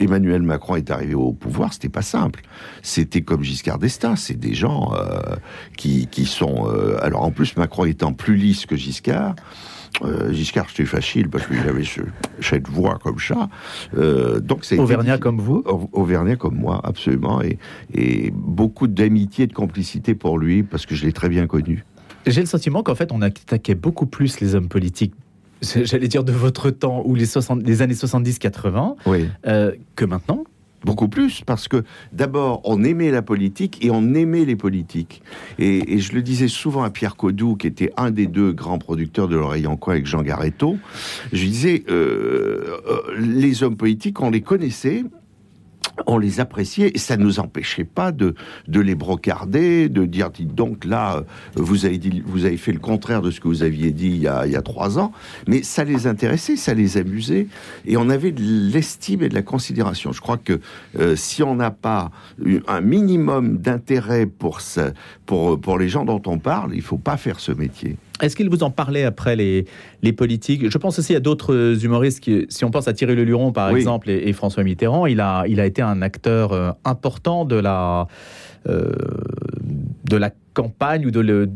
Emmanuel 0.00 0.42
Macron 0.42 0.76
est 0.76 0.90
arrivé 0.90 1.14
au 1.14 1.32
pouvoir, 1.32 1.72
c'était 1.72 1.88
pas 1.88 2.02
simple. 2.02 2.42
C'était 2.82 3.20
comme 3.20 3.42
Giscard 3.42 3.78
d'Estaing. 3.78 4.16
C'est 4.16 4.38
des 4.38 4.54
gens 4.54 4.92
euh, 4.94 5.36
qui, 5.76 6.06
qui 6.06 6.24
sont. 6.24 6.66
euh, 6.68 6.96
alors 7.02 7.22
en 7.22 7.30
plus, 7.30 7.56
Macron 7.56 7.84
étant 7.84 8.12
plus 8.12 8.36
lisse 8.36 8.66
que 8.66 8.76
Giscard. 8.76 9.34
Euh, 10.02 10.30
Giscard, 10.32 10.68
c'était 10.68 10.84
facile 10.84 11.28
parce 11.30 11.46
qu'il 11.46 11.58
avait 11.58 11.84
ce- 11.84 12.02
cette 12.42 12.68
voix 12.68 12.98
comme 13.02 13.18
ça. 13.18 13.48
Euh, 13.96 14.40
donc 14.40 14.64
c'est 14.64 14.78
Auvergnat 14.78 15.16
comme 15.18 15.38
vous 15.40 15.62
Au- 15.66 15.88
Auvergnat 15.92 16.36
comme 16.36 16.56
moi, 16.56 16.80
absolument, 16.84 17.40
et, 17.42 17.58
et 17.94 18.30
beaucoup 18.34 18.88
d'amitié 18.88 19.44
et 19.44 19.46
de 19.46 19.54
complicité 19.54 20.14
pour 20.14 20.38
lui 20.38 20.62
parce 20.62 20.84
que 20.84 20.94
je 20.94 21.04
l'ai 21.06 21.12
très 21.12 21.28
bien 21.30 21.46
connu. 21.46 21.84
J'ai 22.26 22.40
le 22.40 22.46
sentiment 22.46 22.82
qu'en 22.82 22.94
fait, 22.94 23.10
on 23.12 23.22
attaquait 23.22 23.74
beaucoup 23.74 24.06
plus 24.06 24.40
les 24.40 24.54
hommes 24.54 24.68
politiques, 24.68 25.14
j'allais 25.62 26.08
dire 26.08 26.24
de 26.24 26.32
votre 26.32 26.70
temps, 26.70 27.02
ou 27.06 27.14
les, 27.14 27.24
60 27.24 27.62
les 27.64 27.80
années 27.82 27.94
70-80, 27.94 28.96
Oui. 29.06 29.28
euh, 29.46 29.72
que 29.94 30.04
maintenant. 30.04 30.44
Beaucoup 30.86 31.08
plus, 31.08 31.42
parce 31.44 31.66
que 31.66 31.82
d'abord, 32.12 32.60
on 32.62 32.84
aimait 32.84 33.10
la 33.10 33.20
politique 33.20 33.84
et 33.84 33.90
on 33.90 34.14
aimait 34.14 34.44
les 34.44 34.54
politiques. 34.54 35.20
Et, 35.58 35.98
je 35.98 36.12
le 36.12 36.22
disais 36.22 36.46
souvent 36.46 36.84
à 36.84 36.90
Pierre 36.90 37.16
Codou, 37.16 37.56
qui 37.56 37.66
était 37.66 37.90
un 37.96 38.12
des 38.12 38.28
deux 38.28 38.52
grands 38.52 38.78
producteurs 38.78 39.26
de 39.26 39.34
l'oreille 39.34 39.66
en 39.66 39.76
coin 39.76 39.94
avec 39.94 40.06
Jean 40.06 40.22
Garetto, 40.22 40.78
je 41.32 41.44
disais, 41.44 41.82
euh, 41.90 42.78
euh, 42.86 43.00
les 43.18 43.64
hommes 43.64 43.76
politiques, 43.76 44.20
on 44.20 44.30
les 44.30 44.42
connaissait, 44.42 45.02
on 46.06 46.18
les 46.18 46.40
appréciait 46.40 46.90
et 46.94 46.98
ça 46.98 47.16
ne 47.16 47.24
nous 47.24 47.40
empêchait 47.40 47.84
pas 47.84 48.12
de, 48.12 48.34
de 48.68 48.80
les 48.80 48.94
brocarder, 48.94 49.88
de 49.88 50.04
dire 50.04 50.30
dites 50.30 50.54
donc 50.54 50.84
là 50.84 51.16
euh, 51.16 51.22
vous 51.54 51.86
avez 51.86 51.98
dit 51.98 52.22
vous 52.26 52.44
avez 52.44 52.56
fait 52.56 52.72
le 52.72 52.78
contraire 52.78 53.22
de 53.22 53.30
ce 53.30 53.40
que 53.40 53.48
vous 53.48 53.62
aviez 53.62 53.90
dit 53.90 54.08
il 54.08 54.18
y 54.18 54.28
a, 54.28 54.46
il 54.46 54.52
y 54.52 54.56
a 54.56 54.62
trois 54.62 54.98
ans, 54.98 55.12
mais 55.46 55.62
ça 55.62 55.84
les 55.84 56.06
intéressait, 56.06 56.56
ça 56.56 56.74
les 56.74 56.96
amusait 56.96 57.46
et 57.86 57.96
on 57.96 58.08
avait 58.10 58.32
de 58.32 58.42
l'estime 58.42 59.22
et 59.22 59.28
de 59.28 59.34
la 59.34 59.42
considération. 59.42 60.12
Je 60.12 60.20
crois 60.20 60.38
que 60.38 60.60
euh, 60.98 61.16
si 61.16 61.42
on 61.42 61.56
n'a 61.56 61.70
pas 61.70 62.10
un 62.68 62.80
minimum 62.80 63.58
d'intérêt 63.58 64.26
pour 64.26 64.60
pour 65.24 65.60
pour 65.60 65.78
les 65.78 65.88
gens 65.88 66.04
dont 66.04 66.22
on 66.26 66.38
parle, 66.38 66.74
il 66.74 66.82
faut 66.82 66.98
pas 66.98 67.16
faire 67.16 67.40
ce 67.40 67.52
métier. 67.52 67.96
Est-ce 68.22 68.34
qu'il 68.36 68.48
vous 68.48 68.62
en 68.62 68.70
parlait 68.70 69.04
après 69.04 69.36
les, 69.36 69.66
les 70.02 70.12
politiques? 70.12 70.70
Je 70.70 70.78
pense 70.78 70.98
aussi 70.98 71.14
à 71.14 71.20
d'autres 71.20 71.84
humoristes 71.84 72.20
qui, 72.20 72.46
si 72.48 72.64
on 72.64 72.70
pense 72.70 72.88
à 72.88 72.92
Thierry 72.94 73.14
Leluron 73.14 73.52
par 73.52 73.72
Oui. 73.72 73.78
exemple 73.78 74.08
et, 74.10 74.28
et 74.28 74.32
François 74.32 74.62
Mitterrand, 74.64 75.06
il 75.06 75.20
a, 75.20 75.44
il 75.46 75.60
a 75.60 75.66
été 75.66 75.82
un 75.82 76.00
acteur 76.02 76.52
euh, 76.52 76.70
important 76.84 77.44
de 77.44 77.56
la, 77.56 78.06
euh, 78.68 78.90
de 80.08 80.16
la 80.16 80.30
campagne 80.54 81.06
ou 81.06 81.10
de 81.10 81.20
le, 81.20 81.50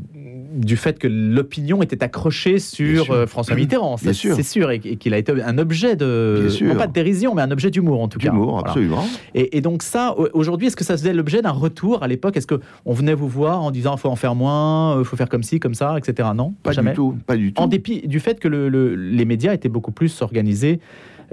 du 0.52 0.76
fait 0.76 0.98
que 0.98 1.06
l'opinion 1.08 1.82
était 1.82 2.02
accrochée 2.02 2.58
sur 2.58 3.10
euh, 3.12 3.26
François 3.26 3.54
Mitterrand. 3.54 3.96
Bien 4.02 4.12
sûr. 4.12 4.34
C'est 4.34 4.42
sûr, 4.42 4.70
et, 4.70 4.80
et 4.84 4.96
qu'il 4.96 5.14
a 5.14 5.18
été 5.18 5.32
un 5.42 5.58
objet 5.58 5.96
de, 5.96 6.48
non 6.62 6.74
pas 6.76 6.86
de 6.86 6.92
dérision, 6.92 7.34
mais 7.34 7.42
un 7.42 7.50
objet 7.50 7.70
d'humour 7.70 8.00
en 8.00 8.08
tout 8.08 8.18
cas. 8.18 8.30
D'humour, 8.30 8.50
Voilà. 8.54 8.68
absolument. 8.68 9.04
Et, 9.34 9.56
et 9.56 9.60
donc 9.60 9.82
ça, 9.82 10.14
au- 10.18 10.28
aujourd'hui, 10.32 10.66
est-ce 10.66 10.76
que 10.76 10.84
ça 10.84 10.94
faisait 10.96 11.12
l'objet 11.12 11.42
d'un 11.42 11.50
retour 11.50 12.02
à 12.02 12.08
l'époque? 12.08 12.36
Est-ce 12.36 12.46
que 12.46 12.60
on 12.84 12.92
venait 12.92 13.14
vous 13.14 13.28
voir 13.28 13.62
en 13.62 13.70
disant 13.70 13.96
faut 13.96 14.08
en 14.08 14.16
faire 14.16 14.34
moins, 14.34 14.98
il 14.98 15.04
faut 15.04 15.16
faire 15.16 15.28
comme 15.28 15.42
ci, 15.42 15.60
comme 15.60 15.74
ça, 15.74 15.96
etc. 15.98 16.28
Non, 16.34 16.54
Pas 16.62 16.72
jamais. 16.72 16.90
du 16.90 16.96
tout, 16.96 17.16
pas 17.26 17.36
du 17.36 17.52
tout. 17.52 17.62
En 17.62 17.66
dépit 17.66 18.06
du 18.06 18.20
fait 18.20 18.40
que 18.40 18.48
le- 18.48 18.68
le- 18.68 18.94
les 18.96 19.24
médias 19.24 19.52
étaient 19.54 19.68
beaucoup 19.68 19.92
plus 19.92 20.20
organisés 20.22 20.80
euh, 20.80 20.80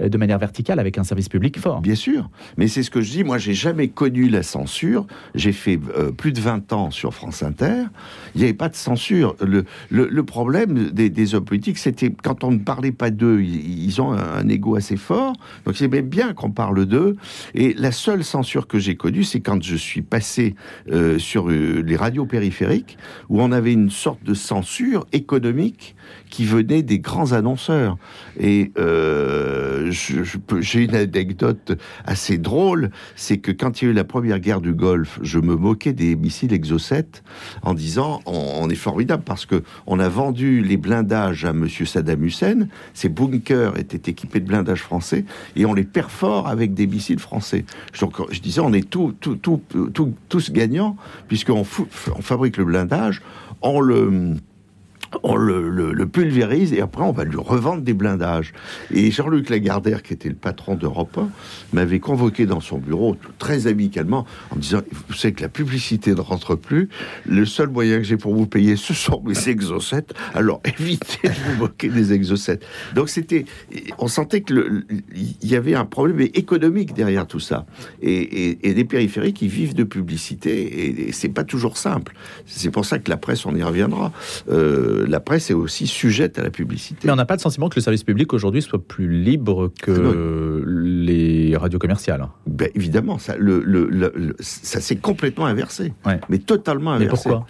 de 0.00 0.18
manière 0.18 0.38
verticale 0.38 0.78
avec 0.78 0.98
un 0.98 1.04
service 1.04 1.28
public 1.28 1.58
fort. 1.58 1.80
Bien 1.80 1.94
sûr, 1.94 2.30
mais 2.56 2.68
c'est 2.68 2.82
ce 2.82 2.90
que 2.90 3.00
je 3.00 3.10
dis. 3.10 3.24
Moi, 3.24 3.38
j'ai 3.38 3.54
jamais 3.54 3.88
connu 3.88 4.28
la 4.28 4.42
censure. 4.42 5.06
J'ai 5.34 5.52
fait 5.52 5.78
euh, 5.96 6.12
plus 6.12 6.32
de 6.32 6.40
20 6.40 6.72
ans 6.72 6.90
sur 6.90 7.14
France 7.14 7.42
Inter. 7.42 7.84
Il 8.34 8.38
n'y 8.38 8.44
avait 8.44 8.54
pas 8.54 8.68
de 8.68 8.76
censure. 8.76 9.36
Le, 9.40 10.22
problème 10.22 10.90
des, 10.90 11.34
hommes 11.34 11.44
politiques, 11.44 11.78
c'était 11.78 12.10
quand 12.10 12.44
on 12.44 12.50
ne 12.50 12.58
parlait 12.58 12.92
pas 12.92 13.10
d'eux. 13.10 13.40
Ils, 13.40 14.00
ont 14.00 14.12
un, 14.12 14.38
un 14.38 14.48
ego 14.48 14.76
assez 14.76 14.96
fort, 14.96 15.34
donc 15.64 15.76
c'est 15.76 15.88
bien 15.88 16.32
qu'on 16.32 16.50
parle 16.50 16.86
d'eux. 16.86 17.16
Et 17.54 17.74
la 17.74 17.92
seule 17.92 18.24
censure 18.24 18.66
que 18.66 18.78
j'ai 18.78 18.96
connue, 18.96 19.24
c'est 19.24 19.40
quand 19.40 19.62
je 19.62 19.76
suis 19.76 20.02
passé 20.02 20.54
euh, 20.90 21.18
sur 21.18 21.50
euh, 21.50 21.82
les 21.84 21.96
radios 21.96 22.26
périphériques, 22.26 22.98
où 23.28 23.40
on 23.40 23.52
avait 23.52 23.72
une 23.72 23.90
sorte 23.90 24.22
de 24.24 24.34
censure 24.34 25.06
économique 25.12 25.94
qui 26.30 26.44
venait 26.44 26.82
des 26.82 26.98
grands 26.98 27.32
annonceurs. 27.32 27.96
Et 28.38 28.72
euh, 28.78 29.90
j'ai 29.90 30.84
une 30.84 30.94
anecdote 30.94 31.78
assez 32.04 32.38
drôle, 32.38 32.90
c'est 33.16 33.38
que 33.38 33.52
quand 33.52 33.80
il 33.80 33.84
y 33.86 33.88
a 33.88 33.90
eu 33.90 33.94
la 33.94 34.04
première 34.04 34.38
guerre 34.38 34.60
du 34.60 34.72
Golfe, 34.72 35.18
je 35.22 35.38
me 35.38 35.56
moquais 35.56 35.92
des 35.92 36.16
missiles 36.16 36.52
Exocet 36.52 37.06
en 37.62 37.74
disant 37.74 38.20
on, 38.26 38.68
est 38.68 38.74
formidable 38.74 39.22
parce 39.24 39.46
que 39.46 39.62
on 39.86 39.98
a 39.98 40.08
vendu 40.08 40.62
les 40.62 40.76
blindages 40.76 41.44
à 41.44 41.52
Monsieur 41.52 41.86
Saddam 41.86 42.24
Hussein, 42.24 42.68
ces 42.94 43.08
bunkers 43.08 43.78
étaient 43.78 44.10
équipés 44.10 44.40
de 44.40 44.46
blindages 44.46 44.82
français 44.82 45.24
et 45.56 45.64
on 45.64 45.74
les 45.74 45.84
perfore 45.84 46.48
avec 46.48 46.74
des 46.74 46.86
missiles 46.86 47.18
français. 47.18 47.64
Donc 48.00 48.16
je 48.30 48.40
disais 48.40 48.60
on 48.60 48.72
est 48.72 48.88
tout, 48.88 49.14
tout, 49.20 49.36
tout, 49.36 49.62
tous 50.28 50.52
gagnants 50.52 50.96
puisqu'on 51.28 51.64
on 52.16 52.22
fabrique 52.22 52.56
le 52.56 52.64
blindage, 52.64 53.22
on 53.62 53.80
le 53.80 54.34
on 55.22 55.36
le, 55.36 56.06
pulvérise 56.06 56.72
et 56.72 56.80
après 56.80 57.02
on 57.02 57.12
va 57.12 57.24
lui 57.24 57.36
revendre 57.36 57.82
des 57.82 57.94
blindages. 57.94 58.52
Et 58.92 59.10
Jean-Luc 59.10 59.50
Lagardère, 59.50 60.02
qui 60.02 60.12
était 60.12 60.28
le 60.28 60.34
patron 60.34 60.74
d'Europe 60.74 61.18
1, 61.18 61.28
m'avait 61.72 62.00
convoqué 62.00 62.46
dans 62.46 62.60
son 62.60 62.78
bureau 62.78 63.16
très 63.38 63.66
amicalement 63.66 64.26
en 64.50 64.56
me 64.56 64.60
disant 64.60 64.80
Vous 65.08 65.14
savez 65.14 65.34
que 65.34 65.42
la 65.42 65.48
publicité 65.48 66.14
ne 66.14 66.20
rentre 66.20 66.56
plus, 66.56 66.88
le 67.26 67.44
seul 67.44 67.68
moyen 67.68 67.98
que 67.98 68.04
j'ai 68.04 68.16
pour 68.16 68.34
vous 68.34 68.46
payer, 68.46 68.76
ce 68.76 68.94
sont 68.94 69.22
mes 69.24 69.48
exocets, 69.48 70.06
alors 70.34 70.60
évitez 70.80 71.28
de 71.28 71.34
vous 71.34 71.58
moquer 71.58 71.88
des 71.88 72.12
exocets. 72.12 72.60
Donc 72.94 73.08
c'était. 73.08 73.44
On 73.98 74.08
sentait 74.08 74.42
qu'il 74.42 74.84
y 75.42 75.54
avait 75.54 75.74
un 75.74 75.84
problème 75.84 76.20
économique 76.34 76.94
derrière 76.94 77.26
tout 77.26 77.40
ça. 77.40 77.66
Et, 78.02 78.68
et, 78.68 78.74
les 78.74 78.84
périphériques, 78.84 79.38
qui 79.38 79.48
vivent 79.48 79.74
de 79.74 79.84
publicité 79.84 81.06
et, 81.06 81.12
c'est 81.12 81.28
pas 81.28 81.44
toujours 81.44 81.76
simple. 81.76 82.14
C'est 82.46 82.70
pour 82.70 82.84
ça 82.84 82.98
que 82.98 83.10
la 83.10 83.16
presse, 83.16 83.46
on 83.46 83.54
y 83.54 83.62
reviendra. 83.62 84.12
Euh, 84.50 84.97
la 85.06 85.20
presse 85.20 85.50
est 85.50 85.54
aussi 85.54 85.86
sujette 85.86 86.38
à 86.38 86.42
la 86.42 86.50
publicité. 86.50 87.00
Mais 87.06 87.12
on 87.12 87.16
n'a 87.16 87.26
pas 87.26 87.34
le 87.34 87.40
sentiment 87.40 87.68
que 87.68 87.76
le 87.76 87.82
service 87.82 88.04
public 88.04 88.32
aujourd'hui 88.32 88.62
soit 88.62 88.82
plus 88.82 89.08
libre 89.08 89.70
que 89.80 89.90
ah 89.90 90.64
les 90.66 91.56
radios 91.56 91.78
commerciales. 91.78 92.26
Ben, 92.46 92.70
évidemment, 92.74 93.18
ça, 93.18 93.34
ça 94.40 94.80
s'est 94.80 94.96
complètement 94.96 95.46
inversé. 95.46 95.92
Mais 96.28 96.38
totalement 96.38 96.92
inversé. 96.92 97.28
Mais 97.28 97.34
pourquoi? 97.34 97.46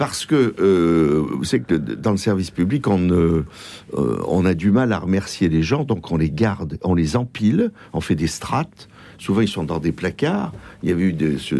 Parce 0.00 0.24
que 0.24 0.54
euh, 0.58 1.26
vous 1.30 1.44
savez 1.44 1.62
que 1.62 1.74
dans 1.74 2.12
le 2.12 2.16
service 2.16 2.50
public, 2.50 2.88
on, 2.88 3.10
euh, 3.10 3.44
on 3.92 4.46
a 4.46 4.54
du 4.54 4.70
mal 4.70 4.94
à 4.94 4.98
remercier 4.98 5.50
les 5.50 5.62
gens, 5.62 5.84
donc 5.84 6.10
on 6.10 6.16
les 6.16 6.30
garde, 6.30 6.78
on 6.82 6.94
les 6.94 7.16
empile, 7.16 7.70
on 7.92 8.00
fait 8.00 8.14
des 8.14 8.26
strates. 8.26 8.88
Souvent, 9.18 9.42
ils 9.42 9.48
sont 9.48 9.64
dans 9.64 9.78
des 9.78 9.92
placards. 9.92 10.54
Il 10.82 10.88
y 10.88 10.92
avait 10.92 11.02
eu 11.02 11.12
de, 11.12 11.36
ce, 11.36 11.56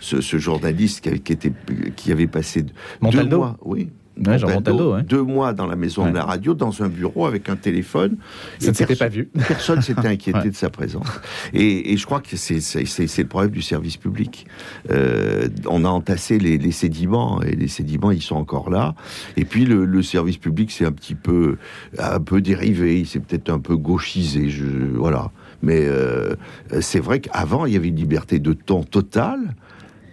ce, 0.00 0.38
journaliste 0.38 1.00
qui 1.00 1.08
avait, 1.08 1.18
qui, 1.18 1.32
était, 1.32 1.52
qui 1.96 2.12
avait 2.12 2.28
passé 2.28 2.64
deux 3.02 3.24
mois, 3.24 3.56
oui, 3.62 3.88
deux 4.16 5.22
mois 5.22 5.52
dans 5.52 5.66
la 5.66 5.76
maison 5.76 6.08
de 6.08 6.14
la 6.14 6.24
radio, 6.24 6.54
dans 6.54 6.82
un 6.82 6.88
bureau 6.88 7.26
avec 7.26 7.48
un 7.48 7.56
téléphone. 7.56 8.16
Ça 8.58 8.70
ne 8.70 8.76
s'était 8.76 8.96
pas 8.96 9.08
vu. 9.08 9.30
Personne 9.48 9.82
s'était 9.82 10.08
inquiété 10.08 10.50
de 10.50 10.54
sa 10.54 10.70
présence. 10.70 11.06
Et, 11.52 11.96
je 11.96 12.06
crois 12.06 12.20
que 12.20 12.36
c'est 12.36 12.58
le 12.58 13.24
problème 13.26 13.50
du 13.50 13.62
service 13.62 13.96
public. 13.96 14.46
Euh, 14.90 15.48
on 15.66 15.84
a 15.84 15.88
entassé 15.88 16.38
les, 16.38 16.72
sédiments 16.72 17.42
et 17.42 17.54
les 17.54 17.68
sédiments 17.68 18.10
ils 18.10 18.22
sont 18.22 18.36
encore 18.36 18.70
là. 18.70 18.94
Et 19.36 19.44
puis 19.44 19.64
le, 19.64 20.02
service 20.02 20.36
public 20.36 20.70
c'est 20.72 20.84
un 20.84 20.92
petit 20.92 21.14
peu 21.14 21.56
un 21.98 22.18
peu 22.18 22.40
dérivé, 22.40 22.98
il 22.98 23.06
s'est 23.06 23.20
peut-être 23.20 23.50
un 23.50 23.60
peu 23.60 23.76
gauchisé. 23.76 24.50
Je, 24.50 24.66
voilà. 24.94 25.30
Mais 25.62 25.82
euh, 25.84 26.34
c'est 26.80 26.98
vrai 26.98 27.20
qu'avant 27.20 27.66
il 27.66 27.72
y 27.72 27.76
avait 27.76 27.88
une 27.88 27.96
liberté 27.96 28.40
de 28.40 28.52
ton 28.52 28.82
totale 28.82 29.54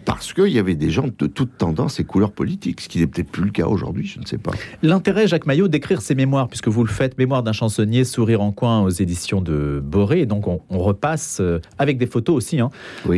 parce 0.09 0.33
qu'il 0.33 0.47
y 0.47 0.57
avait 0.57 0.73
des 0.73 0.89
gens 0.89 1.05
de 1.05 1.27
toutes 1.27 1.55
tendances 1.59 1.99
et 1.99 2.03
couleurs 2.03 2.31
politiques, 2.31 2.81
ce 2.81 2.89
qui 2.89 2.97
n'est 2.97 3.05
peut-être 3.05 3.29
plus 3.29 3.43
le 3.43 3.51
cas 3.51 3.67
aujourd'hui, 3.67 4.07
je 4.07 4.19
ne 4.19 4.25
sais 4.25 4.39
pas. 4.39 4.49
L'intérêt, 4.81 5.27
Jacques 5.27 5.45
Maillot, 5.45 5.67
d'écrire 5.67 6.01
ses 6.01 6.15
mémoires, 6.15 6.47
puisque 6.47 6.67
vous 6.67 6.83
le 6.83 6.89
faites, 6.89 7.19
Mémoire 7.19 7.43
d'un 7.43 7.51
chansonnier, 7.51 8.03
Sourire 8.05 8.41
en 8.41 8.51
coin 8.51 8.81
aux 8.81 8.89
éditions 8.89 9.39
de 9.39 9.79
Boré, 9.85 10.21
et 10.21 10.25
donc 10.25 10.47
on, 10.47 10.59
repasse 10.79 11.37
euh, 11.41 11.59
avec 11.77 11.99
des 11.99 12.07
photos 12.07 12.37
aussi, 12.37 12.59
hein, 12.59 12.71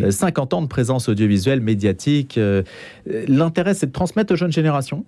50 0.10 0.54
euh, 0.54 0.58
ans 0.58 0.62
de 0.62 0.68
présence 0.68 1.08
audiovisuelle, 1.08 1.62
médiatique. 1.62 2.38
Euh, 2.38 2.64
l'intérêt, 3.30 3.74
c'est 3.74 3.86
de 3.86 3.92
transmettre 3.94 4.34
aux 4.34 4.38
jeunes 4.38 4.52
générations 4.52 5.06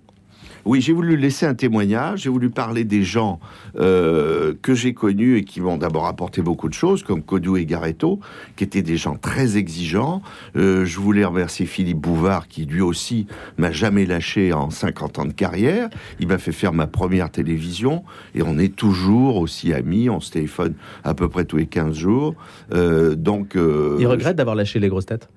oui, 0.64 0.80
j'ai 0.80 0.92
voulu 0.92 1.16
laisser 1.16 1.46
un 1.46 1.54
témoignage, 1.54 2.22
j'ai 2.22 2.30
voulu 2.30 2.50
parler 2.50 2.84
des 2.84 3.02
gens 3.02 3.38
euh, 3.76 4.54
que 4.62 4.74
j'ai 4.74 4.94
connus 4.94 5.38
et 5.38 5.44
qui 5.44 5.60
m'ont 5.60 5.76
d'abord 5.76 6.06
apporté 6.06 6.42
beaucoup 6.42 6.68
de 6.68 6.74
choses, 6.74 7.02
comme 7.02 7.22
Codou 7.22 7.56
et 7.56 7.66
Gareto, 7.66 8.20
qui 8.56 8.64
étaient 8.64 8.82
des 8.82 8.96
gens 8.96 9.16
très 9.16 9.56
exigeants. 9.56 10.22
Euh, 10.56 10.84
je 10.84 11.00
voulais 11.00 11.24
remercier 11.24 11.66
Philippe 11.66 11.98
Bouvard, 11.98 12.48
qui 12.48 12.64
lui 12.64 12.80
aussi 12.80 13.26
m'a 13.58 13.72
jamais 13.72 14.06
lâché 14.06 14.52
en 14.52 14.70
50 14.70 15.18
ans 15.18 15.24
de 15.26 15.32
carrière. 15.32 15.88
Il 16.20 16.28
m'a 16.28 16.38
fait 16.38 16.52
faire 16.52 16.72
ma 16.72 16.86
première 16.86 17.30
télévision 17.30 18.04
et 18.34 18.42
on 18.42 18.58
est 18.58 18.74
toujours 18.74 19.36
aussi 19.36 19.72
amis, 19.72 20.08
on 20.08 20.20
se 20.20 20.30
téléphone 20.30 20.74
à 21.02 21.14
peu 21.14 21.28
près 21.28 21.44
tous 21.44 21.56
les 21.56 21.66
15 21.66 21.94
jours. 21.94 22.34
Euh, 22.72 23.14
donc, 23.14 23.54
Il 23.54 24.06
regrette 24.06 24.36
d'avoir 24.36 24.56
lâché 24.56 24.78
les 24.78 24.88
grosses 24.88 25.06
têtes? 25.06 25.28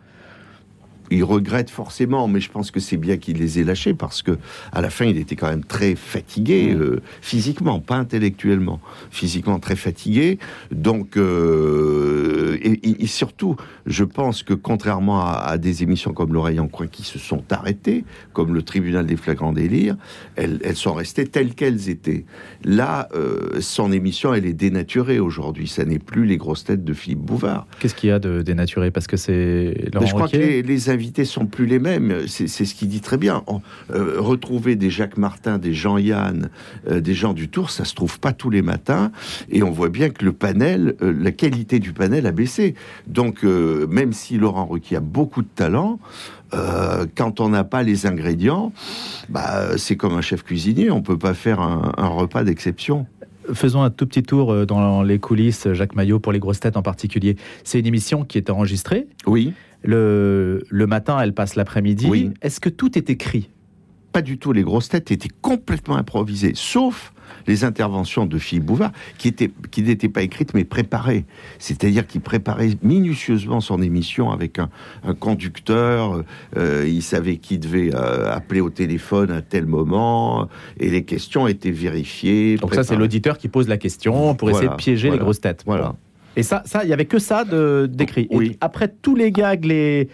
Il 1.12 1.24
regrette 1.24 1.70
forcément, 1.70 2.28
mais 2.28 2.40
je 2.40 2.50
pense 2.50 2.72
que 2.72 2.80
c'est 2.80 2.98
bien 2.98 3.18
qu'il 3.18 3.38
les 3.38 3.60
ait 3.60 3.64
lâchés 3.64 3.94
parce 3.94 4.22
que 4.22 4.38
à 4.72 4.82
la 4.82 4.90
fin, 4.90 5.06
il 5.06 5.18
était 5.18 5.36
quand 5.36 5.50
même 5.50 5.64
très 5.64 5.96
fatigué 5.96 6.74
mmh. 6.74 6.82
euh, 6.82 7.02
physiquement, 7.22 7.80
pas 7.80 7.96
intellectuellement, 7.96 8.80
physiquement 9.12 9.60
très 9.60 9.76
fatigué. 9.76 10.40
Donc, 10.72 11.18
euh, 11.18 12.58
et, 12.62 13.08
surtout, 13.08 13.56
je 13.86 14.04
pense 14.04 14.44
que 14.44 14.54
contrairement 14.54 15.26
à, 15.26 15.58
des 15.58 15.84
émissions 15.84 16.14
comme 16.14 16.34
l'oreille 16.34 16.60
en 16.60 16.68
coin 16.68 16.88
qui 16.88 17.04
se 17.04 17.20
sont 17.20 17.44
arrêtées, 17.52 18.04
comme 18.34 18.54
le 18.54 18.62
tribunal 18.62 19.06
des 19.06 19.16
flagrants 19.16 19.54
délires, 19.54 19.96
elles, 20.36 20.60
sont 20.76 20.94
restées 20.94 21.26
telles 21.26 21.56
qu'elles 21.56 21.90
étaient. 21.90 22.26
Là, 22.64 23.08
euh, 23.16 23.62
son 23.62 23.92
émission, 23.92 24.34
elle 24.34 24.46
est 24.46 24.54
dénaturée 24.54 25.20
aujourd'hui. 25.20 25.68
Ça 25.68 25.86
n'est 25.86 26.00
plus 26.00 26.26
les 26.26 26.38
grosses 26.38 26.66
têtes 26.66 26.84
de 26.84 26.94
Philippe 26.94 27.20
Bouvard. 27.20 27.68
Qu'est-ce 27.80 27.96
qu'il 27.96 28.10
y 28.10 28.12
a 28.12 28.20
de 28.20 28.42
dénaturé? 28.42 28.92
Parce 28.92 29.08
que 29.08 29.18
c'est. 29.18 29.90
Je 29.94 30.12
crois 30.12 30.28
que 30.28 30.38
les, 30.38 30.62
les 30.62 30.90
invités 30.98 31.26
sont 31.26 31.46
plus 31.46 31.68
les 31.68 31.78
mêmes. 31.78 32.28
C'est 32.28 32.48
ce 32.48 32.74
qu'il 32.74 32.88
dit 32.88 33.02
très 33.02 33.18
bien. 33.18 33.44
Euh, 33.94 34.16
retrouver 34.18 34.76
des 34.76 34.90
Jacques 34.90 35.18
Martin, 35.18 35.60
des 35.60 35.76
Jean-Yann, 35.76 36.50
euh, 36.90 37.00
des 37.00 37.14
gens 37.14 37.34
du 37.34 37.50
Tour, 37.50 37.70
ça 37.70 37.86
se 37.86 37.94
trouve 37.94 38.20
pas 38.20 38.34
tous 38.34 38.50
les 38.50 38.64
matins. 38.64 39.12
Et 39.52 39.62
on 39.62 39.70
voit 39.70 39.90
bien 39.90 40.10
que 40.10 40.26
le 40.26 40.34
panel, 40.34 40.96
euh, 41.04 41.14
la 41.16 41.32
qualité 41.32 41.78
du 41.78 41.94
panel 41.94 42.26
a 42.26 42.32
baissé. 42.32 42.74
Donc, 43.06 43.44
même 43.44 44.12
si 44.12 44.38
Laurent 44.38 44.66
Ruquier 44.66 44.98
a 44.98 45.02
beaucoup 45.02 45.44
de 45.44 45.48
talent, 45.48 46.00
quand 47.16 47.40
on 47.40 47.50
n'a 47.50 47.64
pas 47.64 47.84
les 47.84 48.08
ingrédients, 48.08 48.72
bah, 49.30 49.78
c'est 49.78 49.96
comme 49.96 50.16
un 50.16 50.22
chef 50.22 50.44
cuisinier. 50.44 50.90
On 50.90 51.02
peut 51.02 51.18
pas 51.18 51.36
faire 51.36 51.60
un, 51.62 51.92
un 51.98 52.08
repas 52.08 52.44
d'exception. 52.44 53.06
Faisons 53.54 53.82
un 53.84 53.90
tout 53.90 54.08
petit 54.08 54.24
tour 54.24 54.66
dans 54.66 55.04
les 55.04 55.20
coulisses, 55.20 55.72
Jacques 55.74 55.96
Maillot, 55.96 56.20
pour 56.20 56.32
les 56.32 56.40
grosses 56.40 56.60
têtes 56.60 56.78
en 56.78 56.82
particulier. 56.82 57.38
C'est 57.64 57.80
une 57.80 57.86
émission 57.86 58.24
qui 58.26 58.38
est 58.38 58.50
enregistrée. 58.50 59.08
Oui. 59.26 59.54
Le, 59.88 60.64
le 60.70 60.86
matin, 60.86 61.18
elle 61.22 61.34
passe 61.34 61.56
l'après-midi. 61.56 62.08
Oui. 62.10 62.32
Est-ce 62.42 62.60
que 62.60 62.68
tout 62.70 62.98
est 62.98 63.10
écrit? 63.10 63.50
Pas 64.12 64.22
du 64.22 64.38
tout. 64.38 64.52
Les 64.52 64.64
grosses 64.64 64.90
têtes 64.90 65.12
étaient 65.12 65.30
complètement 65.42 65.96
improvisées, 65.96 66.52
sauf 66.56 67.14
les 67.48 67.64
interventions 67.64 68.26
de 68.26 68.38
Philippe 68.38 68.66
Bouvard, 68.66 68.92
qui, 69.18 69.30
étaient, 69.30 69.50
qui 69.72 69.82
n'étaient 69.84 70.10
pas 70.10 70.24
écrites 70.24 70.54
mais 70.54 70.66
préparées. 70.66 71.26
C'est-à-dire 71.60 72.06
qu'il 72.06 72.22
préparait 72.22 72.72
minutieusement 72.84 73.62
son 73.62 73.82
émission 73.82 74.32
avec 74.32 74.60
un, 74.60 74.70
conducteur, 75.20 76.24
euh, 76.58 76.86
il 76.86 77.02
savait 77.02 77.38
qui 77.38 77.58
devait 77.58 77.96
euh, 77.96 78.34
appeler 78.34 78.60
au 78.60 78.70
téléphone 78.70 79.32
à 79.32 79.42
tel 79.42 79.66
moment, 79.66 80.50
et 80.80 80.90
les 80.90 81.04
questions 81.04 81.48
étaient 81.48 81.72
vérifiées. 81.72 82.58
Donc 82.58 82.74
ça, 82.74 82.84
c'est 82.84 82.98
l'auditeur 82.98 83.38
qui 83.38 83.48
pose 83.48 83.68
la 83.68 83.78
question 83.78 84.36
pour 84.36 84.50
essayer 84.50 84.68
de 84.68 84.76
piéger 84.76 85.10
les 85.10 85.18
grosses 85.18 85.42
têtes. 85.42 85.64
Voilà. 85.66 85.96
Et 86.38 86.44
ça, 86.44 86.62
ça, 86.66 86.84
il 86.84 86.90
y 86.90 86.94
avait 86.94 87.06
que 87.06 87.20
ça 87.20 87.44
de 87.44 87.90
d'écrit. 87.92 88.28
Oui. 88.30 88.58
après 88.62 88.88
tous 88.88 89.16
les 89.16 89.32
gags, 89.32 89.66
les 89.66 90.08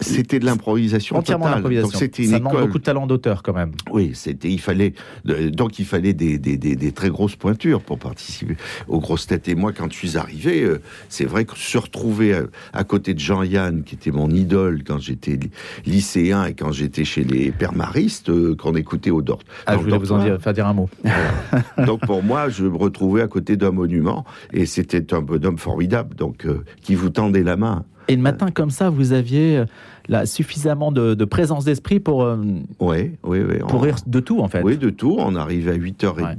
c'était 0.00 0.38
de 0.38 0.44
l'improvisation 0.44 1.16
entièrement 1.16 1.50
d'improvisation. 1.50 1.98
C'était 1.98 2.24
ça 2.24 2.38
demande 2.38 2.60
beaucoup 2.60 2.78
de 2.78 2.84
talent 2.84 3.06
d'auteur 3.06 3.42
quand 3.42 3.52
même. 3.52 3.72
Oui, 3.90 4.12
c'était 4.14 4.50
il 4.50 4.60
fallait 4.60 4.94
donc 5.24 5.78
il 5.78 5.84
fallait 5.84 6.12
des, 6.12 6.38
des, 6.38 6.56
des, 6.56 6.92
très 6.92 7.10
grosses 7.10 7.36
pointures 7.36 7.82
pour 7.82 7.98
participer 7.98 8.56
aux 8.88 9.00
grosses 9.00 9.26
têtes. 9.26 9.48
Et 9.48 9.54
moi, 9.54 9.72
quand 9.72 9.90
je 9.90 9.96
suis 9.96 10.16
arrivé, 10.16 10.62
euh, 10.62 10.80
c'est 11.08 11.24
vrai 11.24 11.44
que 11.44 11.56
se 11.56 11.78
retrouver 11.78 12.38
à, 12.72 12.84
côté 12.84 13.14
de 13.14 13.18
Jean-Yann, 13.18 13.82
qui 13.82 13.94
était 13.94 14.10
mon 14.10 14.30
idole 14.30 14.82
quand 14.84 14.98
j'étais 14.98 15.38
lycéen 15.86 16.44
et 16.46 16.54
quand 16.54 16.72
j'étais 16.72 17.04
chez 17.04 17.24
les 17.24 17.50
permaristes, 17.50 18.30
euh, 18.30 18.54
qu'on 18.56 18.74
écoutait 18.74 19.10
au 19.10 19.22
Dort. 19.22 19.40
Ah, 19.66 19.74
je 19.74 19.82
voulais 19.82 19.98
vous 19.98 20.12
en 20.12 20.22
dire, 20.22 20.40
faire 20.40 20.52
dire 20.52 20.66
un 20.66 20.74
mot. 20.74 20.88
donc 21.86 22.00
pour 22.00 22.22
moi, 22.22 22.48
je 22.48 22.64
me 22.64 22.76
retrouvais 22.76 23.22
à 23.22 23.28
côté 23.28 23.56
d'un 23.56 23.72
monument 23.72 24.24
et 24.52 24.66
c'était 24.66 25.14
un 25.14 25.20
bonhomme 25.20 25.58
formidable, 25.58 26.14
donc 26.14 26.46
euh, 26.46 26.64
qui 26.82 26.94
vous 26.94 27.10
tendait 27.10 27.42
la 27.42 27.56
main. 27.56 27.84
Et 28.08 28.16
le 28.16 28.22
matin, 28.22 28.50
comme 28.50 28.70
ça, 28.70 28.88
vous 28.90 29.12
aviez 29.12 29.58
euh, 29.58 29.64
là, 30.08 30.24
suffisamment 30.26 30.90
de, 30.92 31.14
présence 31.24 31.64
d'esprit 31.64 32.00
pour, 32.00 32.22
euh, 32.22 32.36
oui, 32.80 33.12
oui, 33.22 33.40
oui, 33.46 33.58
pour 33.68 33.82
rire 33.82 33.96
de 34.06 34.20
tout, 34.20 34.40
en 34.40 34.48
fait. 34.48 34.62
Oui, 34.62 34.78
de 34.78 34.90
tout. 34.90 35.16
On 35.18 35.36
arrivait 35.36 35.72
à 35.72 35.76
8h30, 35.76 36.36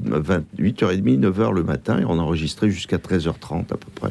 8h30, 0.59 1.19
9h 1.19 1.53
le 1.53 1.63
matin 1.63 1.99
et 1.99 2.05
on 2.05 2.17
enregistrait 2.17 2.69
jusqu'à 2.69 2.97
13h30 2.97 3.61
à 3.71 3.77
peu 3.77 3.87
près. 3.95 4.09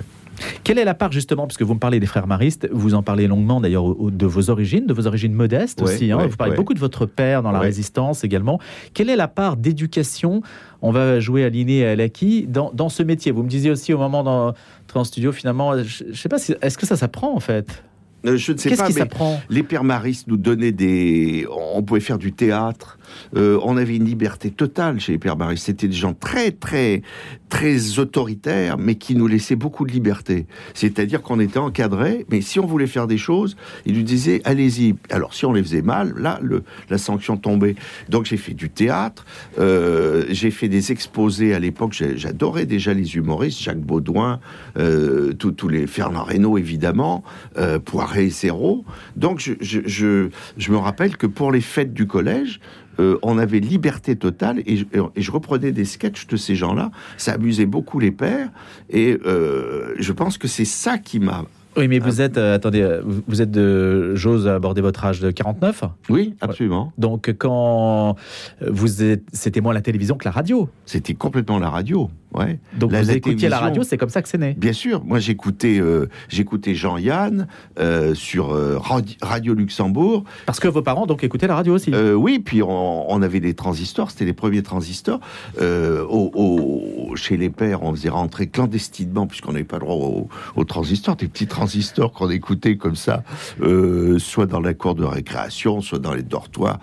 Quelle 0.62 0.78
est 0.78 0.84
la 0.84 0.94
part 0.94 1.10
justement, 1.10 1.48
puisque 1.48 1.62
vous 1.62 1.74
me 1.74 1.80
parlez 1.80 1.98
des 1.98 2.06
frères 2.06 2.28
maristes, 2.28 2.68
vous 2.70 2.94
en 2.94 3.02
parlez 3.02 3.26
longuement 3.26 3.60
d'ailleurs 3.60 3.92
de 3.98 4.24
vos 4.24 4.50
origines, 4.50 4.86
de 4.86 4.92
vos 4.94 5.08
origines 5.08 5.32
modestes 5.32 5.80
Ouais, 5.82 5.92
aussi. 5.92 6.12
hein. 6.12 6.18
ouais, 6.18 6.28
vous 6.28 6.36
parlez 6.36 6.52
ouais. 6.52 6.56
beaucoup 6.56 6.74
de 6.74 6.78
votre 6.78 7.06
père 7.06 7.42
dans 7.42 7.50
la 7.50 7.58
Ouais. 7.58 7.64
résistance 7.66 8.22
également. 8.22 8.60
Quelle 8.94 9.10
est 9.10 9.16
la 9.16 9.26
part 9.26 9.56
d'éducation 9.56 10.42
On 10.80 10.92
va 10.92 11.18
jouer 11.18 11.42
à 11.44 11.48
l'inné 11.48 11.78
et 11.78 11.86
à 11.86 11.96
l'acquis 11.96 12.46
dans, 12.46 12.70
dans 12.72 12.88
ce 12.88 13.02
métier? 13.02 13.32
Vous 13.32 13.42
me 13.42 13.48
disiez 13.48 13.72
aussi 13.72 13.92
au 13.92 13.98
moment 13.98 14.22
d'entrer 14.22 14.60
en 14.96 15.04
studio, 15.04 15.32
finalement, 15.32 15.76
je, 15.82 16.04
je 16.10 16.20
sais 16.20 16.28
pas, 16.28 16.38
si, 16.38 16.54
est-ce 16.62 16.78
que 16.78 16.86
ça 16.86 16.96
s'apprend 16.96 17.34
en 17.34 17.40
fait? 17.40 17.82
Euh, 18.26 18.36
je 18.36 18.52
ne 18.52 18.56
sais 18.58 18.70
Qu'est-ce 18.70 18.80
pas, 18.80 18.88
qui 18.88 18.94
mais 18.94 19.00
s'apprend? 19.00 19.40
les 19.48 19.62
pères 19.62 19.84
maristes 19.84 20.26
nous 20.26 20.36
donnaient 20.36 20.72
des. 20.72 21.46
On 21.74 21.82
pouvait 21.82 22.00
faire 22.00 22.18
du 22.18 22.32
théâtre. 22.32 22.97
Euh, 23.36 23.58
on 23.62 23.76
avait 23.76 23.96
une 23.96 24.04
liberté 24.04 24.50
totale 24.50 25.00
chez 25.00 25.12
les 25.12 25.18
pères 25.18 25.36
maristes. 25.36 25.66
C'était 25.66 25.88
des 25.88 25.96
gens 25.96 26.14
très, 26.14 26.50
très, 26.50 27.02
très 27.48 27.98
autoritaires, 27.98 28.78
mais 28.78 28.96
qui 28.96 29.14
nous 29.14 29.26
laissaient 29.26 29.56
beaucoup 29.56 29.86
de 29.86 29.92
liberté. 29.92 30.46
C'est-à-dire 30.74 31.22
qu'on 31.22 31.40
était 31.40 31.58
encadrés, 31.58 32.26
mais 32.30 32.40
si 32.40 32.60
on 32.60 32.66
voulait 32.66 32.86
faire 32.86 33.06
des 33.06 33.18
choses, 33.18 33.56
ils 33.86 33.94
nous 33.94 34.02
disaient 34.02 34.40
allez-y. 34.44 34.94
Alors 35.10 35.34
si 35.34 35.44
on 35.46 35.52
les 35.52 35.62
faisait 35.62 35.82
mal, 35.82 36.14
là, 36.16 36.38
le, 36.42 36.62
la 36.90 36.98
sanction 36.98 37.36
tombait. 37.36 37.74
Donc 38.08 38.26
j'ai 38.26 38.36
fait 38.36 38.54
du 38.54 38.70
théâtre. 38.70 39.24
euh, 39.58 40.24
j'ai 40.30 40.50
fait 40.50 40.68
des 40.68 40.92
exposés 40.92 41.54
à 41.54 41.58
l'époque. 41.58 41.92
J'adorais 41.92 42.66
déjà 42.66 42.94
les 42.94 43.16
humoristes, 43.16 43.60
Jacques 43.60 43.80
Baudouin, 43.80 44.40
euh, 44.76 45.32
tous 45.32 45.68
les 45.68 45.86
Fernand 45.86 46.24
Reynaud 46.24 46.58
évidemment, 46.58 47.22
euh, 47.56 47.78
Poiré 47.78 48.30
et. 48.30 48.84
Donc 49.16 49.40
je, 49.40 49.54
je, 49.60 50.28
je 50.56 50.72
me 50.72 50.76
rappelle 50.76 51.16
que 51.16 51.26
pour 51.26 51.52
les 51.52 51.60
fêtes 51.60 51.92
du 51.92 52.06
collège, 52.06 52.60
euh, 53.00 53.18
on 53.22 53.38
avait 53.38 53.60
liberté 53.60 54.16
totale 54.16 54.62
et 54.66 54.76
je, 54.78 54.84
et 55.16 55.20
je 55.22 55.30
reprenais 55.30 55.72
des 55.72 55.84
sketchs 55.84 56.26
de 56.26 56.36
ces 56.36 56.54
gens-là. 56.54 56.90
Ça 57.16 57.32
amusait 57.32 57.66
beaucoup 57.66 57.98
les 57.98 58.10
pères 58.10 58.48
et 58.90 59.18
euh, 59.26 59.94
je 59.98 60.12
pense 60.12 60.38
que 60.38 60.48
c'est 60.48 60.64
ça 60.64 60.98
qui 60.98 61.20
m'a. 61.20 61.44
Oui, 61.76 61.86
mais 61.86 62.00
vous 62.00 62.20
êtes, 62.20 62.38
euh, 62.38 62.56
attendez, 62.56 62.98
vous- 63.04 63.22
vous 63.28 63.40
êtes 63.40 63.52
de, 63.52 64.12
j'ose 64.16 64.48
aborder 64.48 64.80
votre 64.80 65.04
âge 65.04 65.20
de 65.20 65.30
49. 65.30 65.84
Oui, 66.08 66.34
absolument. 66.40 66.92
Donc 66.98 67.32
quand 67.38 68.16
vous 68.66 69.02
êtes, 69.04 69.22
c'était 69.32 69.60
moins 69.60 69.74
la 69.74 69.80
télévision 69.82 70.16
que 70.16 70.24
la 70.24 70.32
radio? 70.32 70.68
C'était 70.86 71.14
complètement 71.14 71.60
la 71.60 71.70
radio. 71.70 72.10
Ouais. 72.34 72.58
Donc 72.78 72.92
La- 72.92 73.00
vous 73.02 73.08
la 73.08 73.14
écoutiez 73.14 73.48
la 73.48 73.58
radio, 73.58 73.82
c'est 73.82 73.96
comme 73.96 74.10
ça 74.10 74.20
que 74.20 74.28
c'est 74.28 74.36
né. 74.38 74.54
Bien 74.58 74.74
sûr, 74.74 75.02
moi 75.04 75.18
j'écoutais 75.18 75.78
euh, 75.80 76.08
j'écoutais 76.28 76.74
Jean-Yann 76.74 77.46
euh, 77.78 78.14
sur 78.14 78.50
euh, 78.52 78.76
Radi- 78.78 79.16
Radio 79.22 79.54
Luxembourg. 79.54 80.24
Parce 80.44 80.60
que 80.60 80.68
vos 80.68 80.82
parents 80.82 81.06
donc 81.06 81.24
écoutaient 81.24 81.46
la 81.46 81.54
radio 81.56 81.74
aussi. 81.74 81.90
Euh, 81.94 82.12
oui, 82.12 82.38
puis 82.38 82.62
on, 82.62 83.10
on 83.10 83.22
avait 83.22 83.40
des 83.40 83.54
transistors, 83.54 84.10
c'était 84.10 84.26
les 84.26 84.34
premiers 84.34 84.62
transistors. 84.62 85.20
Au- 85.58 86.30
au- 86.34 87.16
chez 87.16 87.36
les 87.36 87.50
pères, 87.50 87.82
on 87.82 87.92
faisait 87.94 88.08
rentrer 88.10 88.46
clandestinement, 88.48 89.26
puisqu'on 89.26 89.52
n'avait 89.52 89.64
pas 89.64 89.78
droit 89.78 89.94
aux, 89.94 90.28
aux 90.56 90.64
transistors, 90.64 91.16
des 91.16 91.28
petits 91.28 91.46
transistors 91.46 92.12
qu'on 92.12 92.30
écoutait 92.30 92.76
comme 92.76 92.96
ça, 92.96 93.22
soit 94.18 94.46
dans 94.46 94.60
la 94.60 94.74
cour 94.74 94.94
de 94.94 95.04
récréation, 95.04 95.80
soit 95.80 95.98
dans 95.98 96.12
les 96.14 96.22
dortoirs, 96.22 96.78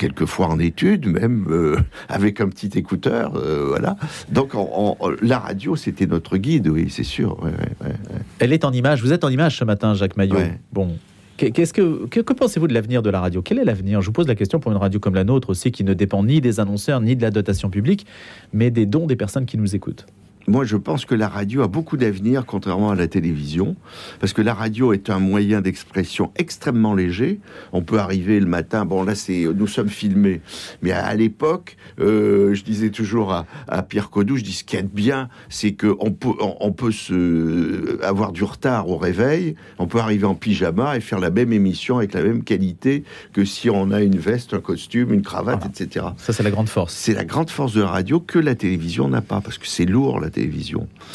quelquefois 0.00 0.46
en 0.48 0.58
études, 0.58 1.06
même 1.06 1.46
euh, 1.50 1.76
avec 2.08 2.40
un 2.40 2.48
petit 2.48 2.70
écouteur. 2.78 3.36
euh, 3.36 3.66
voilà. 3.68 3.96
Donc 4.32 4.54
on- 4.54 4.96
on- 4.98 5.10
la 5.20 5.38
radio, 5.38 5.76
c'était 5.76 6.06
notre 6.06 6.38
guide, 6.38 6.68
oui, 6.68 6.86
c'est 6.90 7.04
sûr. 7.04 7.40
ouais, 7.42 7.50
ouais, 7.50 7.86
ouais. 7.88 7.94
Elle 8.38 8.52
est 8.52 8.64
en 8.64 8.72
image. 8.72 9.02
Vous 9.02 9.12
êtes 9.12 9.24
en 9.24 9.28
image 9.28 9.58
ce 9.58 9.64
matin, 9.64 9.94
Jacques 9.94 10.16
Maillot. 10.16 10.36
Bon. 10.72 10.96
Qu'est- 11.36 11.50
Qu'est-ce 11.52 11.72
que, 11.72 12.06
que, 12.06 12.20
que 12.20 12.32
pensez-vous 12.32 12.66
de 12.68 12.74
l'avenir 12.74 13.02
de 13.02 13.10
la 13.10 13.20
radio? 13.20 13.40
Quel 13.42 13.58
est 13.58 13.64
l'avenir? 13.64 14.00
Je 14.02 14.06
vous 14.06 14.12
pose 14.12 14.26
la 14.28 14.34
question 14.34 14.58
pour 14.60 14.72
une 14.72 14.78
radio 14.78 14.98
comme 15.00 15.14
la 15.14 15.24
nôtre 15.24 15.50
aussi, 15.50 15.70
qui 15.72 15.84
ne 15.84 15.94
dépend 15.94 16.22
ni 16.24 16.40
des 16.40 16.60
annonceurs, 16.60 17.00
ni 17.00 17.14
de 17.16 17.22
la 17.22 17.30
dotation 17.30 17.70
publique, 17.70 18.06
mais 18.52 18.70
des 18.70 18.84
dons 18.86 19.06
des 19.06 19.16
personnes 19.16 19.46
qui 19.46 19.56
nous 19.58 19.74
écoutent. 19.74 20.06
Moi, 20.50 20.64
je 20.64 20.76
pense 20.76 21.04
que 21.04 21.14
la 21.14 21.28
radio 21.28 21.62
a 21.62 21.68
beaucoup 21.68 21.96
d'avenir, 21.96 22.44
contrairement 22.44 22.90
à 22.90 22.96
la 22.96 23.06
télévision, 23.06 23.76
parce 24.18 24.32
que 24.32 24.42
la 24.42 24.52
radio 24.52 24.92
est 24.92 25.08
un 25.08 25.20
moyen 25.20 25.60
d'expression 25.60 26.32
extrêmement 26.34 26.92
léger. 26.92 27.38
On 27.72 27.82
peut 27.82 28.00
arriver 28.00 28.40
le 28.40 28.46
matin, 28.46 28.84
bon 28.84 29.04
là, 29.04 29.14
c'est 29.14 29.44
nous 29.44 29.68
sommes 29.68 29.88
filmés, 29.88 30.40
mais 30.82 30.90
à, 30.90 31.06
à 31.06 31.14
l'époque, 31.14 31.76
euh, 32.00 32.52
je 32.52 32.64
disais 32.64 32.90
toujours 32.90 33.32
à, 33.32 33.46
à 33.68 33.84
Pierre 33.84 34.10
Codou, 34.10 34.38
je 34.38 34.42
dis 34.42 34.54
ce 34.54 34.64
qui 34.64 34.74
est 34.74 34.82
bien, 34.82 35.28
c'est 35.50 35.70
que 35.70 35.94
on 36.00 36.10
peut, 36.10 36.30
on, 36.40 36.56
on 36.58 36.72
peut 36.72 36.90
se 36.90 38.02
avoir 38.02 38.32
du 38.32 38.42
retard 38.42 38.88
au 38.88 38.96
réveil, 38.96 39.54
on 39.78 39.86
peut 39.86 40.00
arriver 40.00 40.24
en 40.24 40.34
pyjama 40.34 40.96
et 40.96 41.00
faire 41.00 41.20
la 41.20 41.30
même 41.30 41.52
émission 41.52 41.98
avec 41.98 42.12
la 42.12 42.24
même 42.24 42.42
qualité 42.42 43.04
que 43.32 43.44
si 43.44 43.70
on 43.70 43.92
a 43.92 44.00
une 44.02 44.18
veste, 44.18 44.52
un 44.54 44.60
costume, 44.60 45.14
une 45.14 45.22
cravate, 45.22 45.64
etc. 45.64 46.06
Ça, 46.16 46.32
c'est 46.32 46.42
la 46.42 46.50
grande 46.50 46.68
force. 46.68 46.92
C'est 46.92 47.14
la 47.14 47.24
grande 47.24 47.50
force 47.50 47.72
de 47.72 47.82
la 47.82 47.88
radio 47.88 48.18
que 48.18 48.40
la 48.40 48.56
télévision 48.56 49.06
n'a 49.06 49.20
pas, 49.20 49.40
parce 49.40 49.56
que 49.56 49.68
c'est 49.68 49.84
lourd 49.84 50.18
la 50.18 50.22
télévision. 50.26 50.39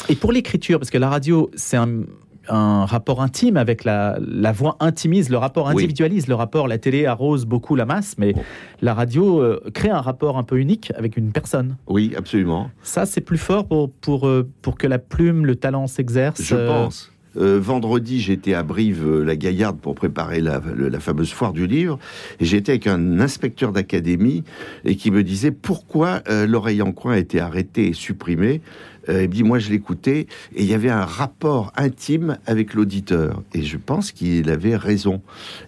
Et 0.08 0.14
pour 0.14 0.32
l'écriture, 0.32 0.78
parce 0.78 0.90
que 0.90 0.98
la 0.98 1.08
radio, 1.08 1.50
c'est 1.54 1.76
un, 1.76 2.02
un 2.48 2.84
rapport 2.84 3.22
intime 3.22 3.56
avec 3.56 3.84
la, 3.84 4.18
la 4.20 4.52
voix 4.52 4.76
intimise, 4.80 5.30
le 5.30 5.36
rapport 5.36 5.66
Oui. 5.66 5.74
individualise, 5.74 6.28
le 6.28 6.34
rapport, 6.34 6.68
la 6.68 6.78
télé 6.78 7.06
arrose 7.06 7.44
beaucoup 7.44 7.74
la 7.74 7.86
masse, 7.86 8.16
mais 8.18 8.34
Oh. 8.36 8.40
la 8.82 8.94
radio 8.94 9.40
euh, 9.40 9.60
crée 9.72 9.90
un 9.90 10.00
rapport 10.00 10.36
un 10.36 10.42
peu 10.42 10.58
unique 10.58 10.92
avec 10.96 11.16
une 11.16 11.32
personne. 11.32 11.76
Oui, 11.86 12.12
absolument. 12.16 12.70
Ça, 12.82 13.06
c'est 13.06 13.20
plus 13.20 13.38
fort 13.38 13.66
pour, 13.66 13.90
pour, 13.90 14.26
euh, 14.26 14.48
pour 14.62 14.76
que 14.76 14.86
la 14.86 14.98
plume, 14.98 15.46
le 15.46 15.56
talent 15.56 15.86
s'exerce. 15.86 16.42
Je 16.42 16.54
euh, 16.54 16.68
pense. 16.68 17.12
Euh, 17.38 17.58
vendredi, 17.60 18.20
j'étais 18.20 18.54
à 18.54 18.62
Brive-la-Gaillarde 18.62 19.78
pour 19.78 19.94
préparer 19.94 20.40
la, 20.40 20.60
fameuse 21.00 21.32
foire 21.32 21.52
du 21.52 21.66
livre. 21.66 21.98
Et 22.40 22.44
j'étais 22.44 22.72
avec 22.72 22.86
un 22.86 23.20
inspecteur 23.20 23.72
d'académie 23.72 24.42
et 24.84 24.96
qui 24.96 25.10
me 25.10 25.22
disait 25.22 25.50
pourquoi 25.50 26.22
euh, 26.28 26.46
l'oreille 26.46 26.82
en 26.82 26.92
coin 26.92 27.12
a 27.12 27.18
été 27.18 27.40
arrêtée 27.40 27.88
et 27.88 27.92
supprimée. 27.92 28.62
Euh, 29.08 29.22
il 29.22 29.28
me 29.28 29.34
dit, 29.34 29.42
moi 29.42 29.58
je 29.58 29.70
l'écoutais 29.70 30.26
et 30.54 30.62
il 30.62 30.66
y 30.66 30.74
avait 30.74 30.90
un 30.90 31.04
rapport 31.04 31.72
intime 31.76 32.38
avec 32.46 32.74
l'auditeur. 32.74 33.42
Et 33.54 33.62
je 33.62 33.76
pense 33.76 34.12
qu'il 34.12 34.50
avait 34.50 34.76
raison. 34.76 35.22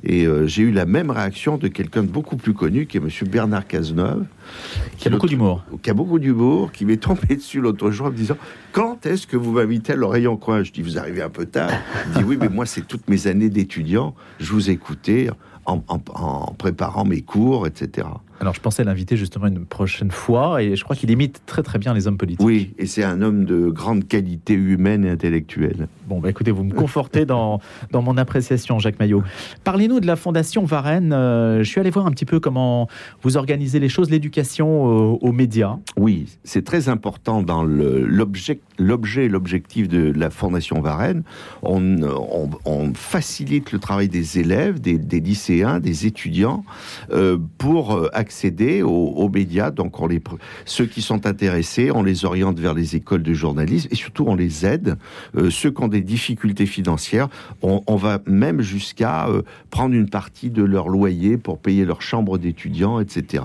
Et 0.04 0.26
euh, 0.26 0.46
j'ai 0.46 0.62
eu 0.62 0.72
la 0.72 0.86
même 0.86 1.10
réaction 1.10 1.56
de 1.58 1.68
quelqu'un 1.68 2.02
de 2.02 2.08
beaucoup 2.08 2.36
plus 2.36 2.54
connu, 2.54 2.86
qui 2.86 2.96
est 2.96 3.00
Monsieur 3.00 3.26
Bernard 3.26 3.66
Cazeneuve. 3.66 4.24
Qui 4.96 5.08
a 5.08 5.10
beaucoup 5.10 5.26
d'humour. 5.28 5.64
qui 5.82 5.90
a 5.90 5.94
beaucoup 5.94 6.18
d'humour, 6.18 6.72
qui 6.72 6.84
m'est 6.84 6.96
tombé 6.96 7.36
dessus 7.36 7.60
l'autre 7.60 7.90
jour 7.90 8.06
en 8.06 8.10
me 8.10 8.16
disant 8.16 8.36
Quand 8.72 9.04
est-ce 9.06 9.26
que 9.26 9.36
vous 9.36 9.52
m'invitez 9.52 9.92
à 9.92 9.96
l'oreille 9.96 10.26
en 10.26 10.36
coin? 10.36 10.62
Je 10.62 10.72
dis 10.72 10.82
Vous 10.82 10.98
arrivez 10.98 11.22
un 11.22 11.28
peu 11.30 11.46
tard. 11.46 11.70
Il 12.08 12.18
dit 12.18 12.24
Oui, 12.24 12.38
mais 12.40 12.48
moi, 12.48 12.66
c'est 12.66 12.86
toutes 12.86 13.08
mes 13.08 13.26
années 13.26 13.50
d'étudiant. 13.50 14.14
Je 14.40 14.52
vous 14.52 14.70
écoutais 14.70 15.28
en, 15.66 15.82
en- 15.88 16.00
en 16.14 16.54
préparant 16.54 17.04
mes 17.04 17.20
cours, 17.20 17.66
etc. 17.66 18.08
Alors, 18.40 18.54
je 18.54 18.60
pensais 18.60 18.84
l'inviter 18.84 19.16
justement 19.16 19.48
une 19.48 19.64
prochaine 19.64 20.12
fois, 20.12 20.62
et 20.62 20.76
je 20.76 20.84
crois 20.84 20.94
qu'il 20.94 21.10
imite 21.10 21.42
très 21.46 21.62
très 21.64 21.78
bien 21.78 21.92
les 21.92 22.06
hommes 22.06 22.16
politiques. 22.18 22.46
Oui, 22.46 22.72
et 22.78 22.86
c'est 22.86 23.02
un 23.02 23.20
homme 23.20 23.44
de 23.44 23.68
grande 23.68 24.06
qualité 24.06 24.54
humaine 24.54 25.04
et 25.04 25.10
intellectuelle. 25.10 25.88
Bon, 26.06 26.20
bah 26.20 26.30
écoutez, 26.30 26.52
vous 26.52 26.62
me 26.62 26.72
confortez 26.72 27.26
dans, 27.26 27.60
dans 27.90 28.00
mon 28.00 28.16
appréciation, 28.16 28.78
Jacques 28.78 29.00
Maillot. 29.00 29.24
Parlez-nous 29.64 29.98
de 29.98 30.06
la 30.06 30.14
Fondation 30.14 30.64
Varenne. 30.64 31.12
Euh, 31.12 31.64
je 31.64 31.68
suis 31.68 31.80
allé 31.80 31.90
voir 31.90 32.06
un 32.06 32.12
petit 32.12 32.24
peu 32.24 32.38
comment 32.38 32.88
vous 33.22 33.36
organisez 33.36 33.80
les 33.80 33.88
choses, 33.88 34.08
l'éducation 34.08 34.84
aux, 34.84 35.18
aux 35.20 35.32
médias. 35.32 35.76
Oui, 35.96 36.26
c'est 36.44 36.64
très 36.64 36.88
important 36.88 37.42
dans 37.42 37.64
l'objet 37.64 38.60
et 39.24 39.28
l'objectif 39.28 39.88
de 39.88 40.12
la 40.16 40.30
Fondation 40.30 40.80
Varenne. 40.80 41.24
On, 41.62 42.02
on- 42.02 42.50
on 42.64 42.94
facilite 42.94 43.72
le 43.72 43.78
travail 43.80 44.08
des 44.08 44.38
élèves, 44.38 44.80
des, 44.80 44.96
des 44.96 45.20
lycéens, 45.20 45.80
des 45.80 46.06
étudiants 46.06 46.64
euh, 47.10 47.36
pour 47.58 47.94
euh, 47.94 48.08
accéder 48.28 48.82
aux, 48.82 49.30
médias. 49.30 49.70
Donc, 49.70 50.00
on 50.00 50.06
les, 50.06 50.20
ceux 50.66 50.84
qui 50.84 51.00
sont 51.00 51.26
intéressés, 51.26 51.90
on 51.90 52.02
les 52.02 52.26
oriente 52.26 52.58
vers 52.60 52.74
les 52.74 52.94
écoles 52.94 53.22
de 53.22 53.32
journalisme 53.32 53.88
et 53.90 53.94
surtout 53.94 54.26
on 54.26 54.34
les 54.34 54.66
aide. 54.66 54.96
Euh, 55.34 55.48
ceux 55.48 55.70
qui 55.70 55.82
ont 55.82 55.88
des 55.88 56.02
difficultés 56.02 56.66
financières, 56.66 57.28
on, 57.62 57.96
va 57.96 58.20
même 58.26 58.60
jusqu'à 58.60 59.28
euh, 59.28 59.42
prendre 59.70 59.94
une 59.94 60.10
partie 60.10 60.50
de 60.50 60.62
leur 60.62 60.88
loyer 60.88 61.38
pour 61.38 61.58
payer 61.58 61.86
leur 61.86 62.02
chambre 62.02 62.36
d'étudiants, 62.36 63.00
etc. 63.00 63.44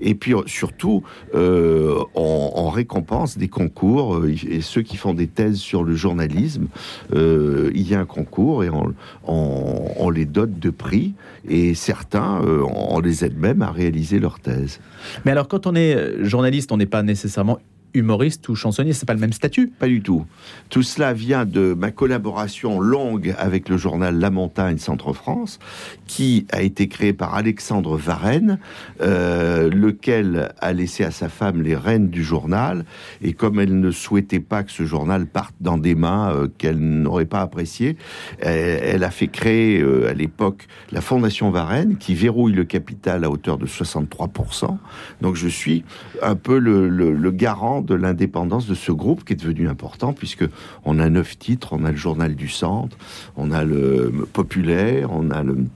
Et 0.00 0.14
puis 0.14 0.34
euh, 0.34 0.42
surtout, 0.46 1.02
euh, 1.34 1.98
on, 2.14 2.70
récompense 2.70 3.36
des 3.36 3.48
concours 3.48 4.22
et 4.24 4.62
ceux 4.62 4.82
qui 4.82 4.96
font 4.96 5.14
des 5.14 5.26
thèses 5.26 5.58
sur 5.58 5.84
le 5.84 5.94
journalisme, 5.94 6.68
il 7.12 7.88
y 7.88 7.94
a 7.94 8.00
un 8.00 8.06
concours 8.06 8.64
et 8.64 8.70
on, 8.70 8.94
on- 9.26 10.10
les 10.10 10.24
dote 10.24 10.58
de 10.58 10.70
prix 10.70 11.14
et 11.48 11.74
certains, 11.74 12.40
on 12.42 13.00
les 13.00 13.24
aide 13.24 13.38
même 13.38 13.62
à 13.62 13.70
réaliser 13.70 14.11
leur 14.18 14.40
thèse. 14.40 14.80
Mais 15.24 15.30
alors, 15.30 15.48
quand 15.48 15.66
on 15.66 15.74
est 15.74 15.94
euh, 15.94 16.24
journaliste, 16.24 16.72
on 16.72 16.76
n'est 16.76 16.86
pas 16.86 17.02
nécessairement 17.02 17.58
humoriste 17.94 18.48
ou 18.48 18.54
chansonnier, 18.54 18.92
c'est 18.92 19.06
pas 19.06 19.14
le 19.14 19.20
même 19.20 19.32
statut. 19.32 19.68
Pas 19.68 19.86
du 19.86 20.02
tout. 20.02 20.24
Tout 20.70 20.82
cela 20.82 21.12
vient 21.12 21.44
de 21.44 21.74
ma 21.74 21.90
collaboration 21.90 22.80
longue 22.80 23.34
avec 23.38 23.68
le 23.68 23.76
journal 23.76 24.18
La 24.18 24.30
Montagne 24.30 24.78
Centre-France, 24.78 25.58
qui 26.06 26.46
a 26.52 26.62
été 26.62 26.88
créé 26.88 27.12
par 27.12 27.34
Alexandre 27.34 27.96
Varenne, 27.96 28.58
euh, 29.00 29.68
lequel 29.70 30.52
a 30.60 30.72
laissé 30.72 31.04
à 31.04 31.10
sa 31.10 31.28
femme 31.28 31.62
les 31.62 31.76
rênes 31.76 32.08
du 32.08 32.24
journal. 32.24 32.84
Et 33.22 33.32
comme 33.32 33.60
elle 33.60 33.78
ne 33.78 33.90
souhaitait 33.90 34.40
pas 34.40 34.62
que 34.62 34.72
ce 34.72 34.84
journal 34.84 35.26
parte 35.26 35.54
dans 35.60 35.78
des 35.78 35.94
mains 35.94 36.32
euh, 36.34 36.48
qu'elle 36.58 36.78
n'aurait 36.78 37.26
pas 37.26 37.40
appréciées, 37.40 37.96
elle, 38.40 39.04
a 39.04 39.10
fait 39.10 39.28
créer 39.28 39.80
euh, 39.80 40.08
à 40.08 40.14
l'époque 40.14 40.66
la 40.90 41.00
Fondation 41.00 41.50
Varenne, 41.50 41.96
qui 41.96 42.14
verrouille 42.14 42.52
le 42.52 42.64
capital 42.64 43.24
à 43.24 43.30
hauteur 43.30 43.58
de 43.58 43.66
63%. 43.66 44.78
Donc 45.20 45.36
je 45.36 45.48
suis 45.48 45.84
un 46.22 46.36
peu 46.36 46.58
le 46.58 47.30
garant 47.30 47.81
de 47.82 47.94
l'indépendance 47.94 48.66
de 48.66 48.74
ce 48.74 48.92
groupe 48.92 49.24
qui 49.24 49.32
est 49.32 49.36
devenu 49.36 49.68
important 49.68 50.12
puisque 50.12 50.44
on 50.84 50.98
a 50.98 51.08
neuf 51.08 51.38
titres, 51.38 51.72
on 51.72 51.84
a 51.84 51.90
le 51.90 51.96
journal 51.96 52.34
du 52.34 52.48
centre, 52.48 52.96
on 53.36 53.50
a 53.50 53.64
le 53.64 54.12
populaire, 54.32 55.10
on 55.12 55.30
a 55.30 55.42
le 55.42 55.66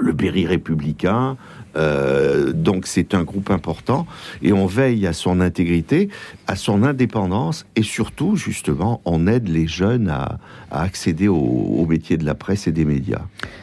le 0.00 0.12
Berry 0.12 0.46
républicain. 0.46 1.36
Euh, 1.76 2.52
donc 2.52 2.86
c'est 2.86 3.14
un 3.14 3.24
groupe 3.24 3.50
important 3.50 4.06
et 4.42 4.52
on 4.52 4.64
veille 4.64 5.08
à 5.08 5.12
son 5.12 5.40
intégrité, 5.40 6.08
à 6.46 6.54
son 6.54 6.84
indépendance 6.84 7.66
et 7.74 7.82
surtout 7.82 8.36
justement 8.36 9.00
on 9.04 9.26
aide 9.26 9.48
les 9.48 9.66
jeunes 9.66 10.08
à, 10.08 10.38
accéder 10.70 11.26
au, 11.26 11.36
au 11.36 11.84
métier 11.86 12.16
de 12.16 12.24
la 12.24 12.36
presse 12.36 12.68
et 12.68 12.72
des 12.72 12.84
médias. 12.84 13.22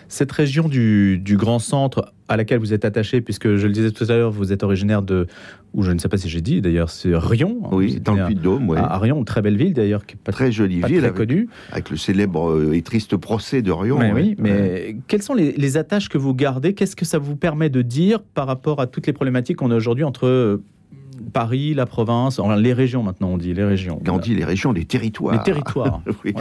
Cette 0.10 0.32
région 0.34 0.67
du, 0.67 1.20
du 1.20 1.38
Grand 1.38 1.60
Centre 1.60 2.12
à 2.32 2.38
laquelle 2.38 2.60
vous 2.60 2.74
êtes 2.74 2.86
attaché, 2.86 3.20
puisque 3.20 3.56
je 3.56 3.67
le 3.67 3.74
disais 3.74 3.91
tout 3.91 4.06
à 4.06 4.15
l'heure, 4.15 4.32
vous 4.32 4.54
êtes 4.54 4.63
originaire 4.63 5.02
de, 5.02 5.28
ou 5.74 5.84
je 5.84 5.91
ne 5.91 6.00
sais 6.00 6.08
pas 6.08 6.15
si 6.15 6.30
j'ai 6.30 6.39
dit 6.39 6.62
d'ailleurs, 6.62 6.89
c'est 6.89 7.13
Rion. 7.13 7.62
Oui, 7.74 8.00
dans 8.00 8.13
le 8.13 8.26
Puy-de-Dôme, 8.26 8.70
oui. 8.70 8.78
À, 8.78 8.98
Rion, 8.98 9.22
très 9.26 9.41
belle 9.41 9.58
ville 9.58 9.74
d'ailleurs, 9.74 10.04
pas 10.24 10.32
très 10.32 10.50
jolie 10.50 10.82
ville, 10.82 11.02
très 11.02 11.12
connue, 11.12 11.50
avec 11.74 11.89
le 11.89 11.98
célèbre 11.98 12.52
euh, 12.52 12.72
et 12.72 12.82
triste 12.84 13.17
procès 13.17 13.62
de 13.62 13.72
Rion. 13.72 14.00
Mais 14.00 14.13
oui, 14.13 14.36
mais 14.39 14.96
quelles 15.10 15.24
sont 15.24 15.34
les, 15.34 15.52
les 15.52 15.76
attaches 15.76 16.08
que 16.08 16.17
vous 16.17 16.34
gardez? 16.34 16.74
Qu'est-ce 16.74 16.96
que 16.96 17.04
ça 17.04 17.20
vous 17.20 17.36
permet 17.36 17.70
de 17.70 17.82
dire 17.82 18.22
par 18.22 18.48
rapport 18.48 18.80
à 18.80 18.88
toutes 18.88 19.08
les 19.08 19.13
problématiques 19.13 19.58
qu'on 19.58 19.72
a 19.72 19.76
aujourd'hui 19.76 20.06
entre 20.06 20.26
euh, 20.26 20.63
Paris, 21.32 21.74
la 21.74 21.86
province, 21.86 22.39
les 22.58 22.74
régions 22.74 23.04
maintenant, 23.04 23.30
on 23.30 23.38
dit 23.38 23.54
les 23.54 23.63
régions. 23.63 24.02
On 24.08 24.17
dit 24.17 24.36
les 24.36 24.46
régions, 24.46 24.72
les 24.72 24.86
territoires. 24.86 25.34
Les 25.34 25.44
territoires. 25.44 26.02
oui. 26.26 26.34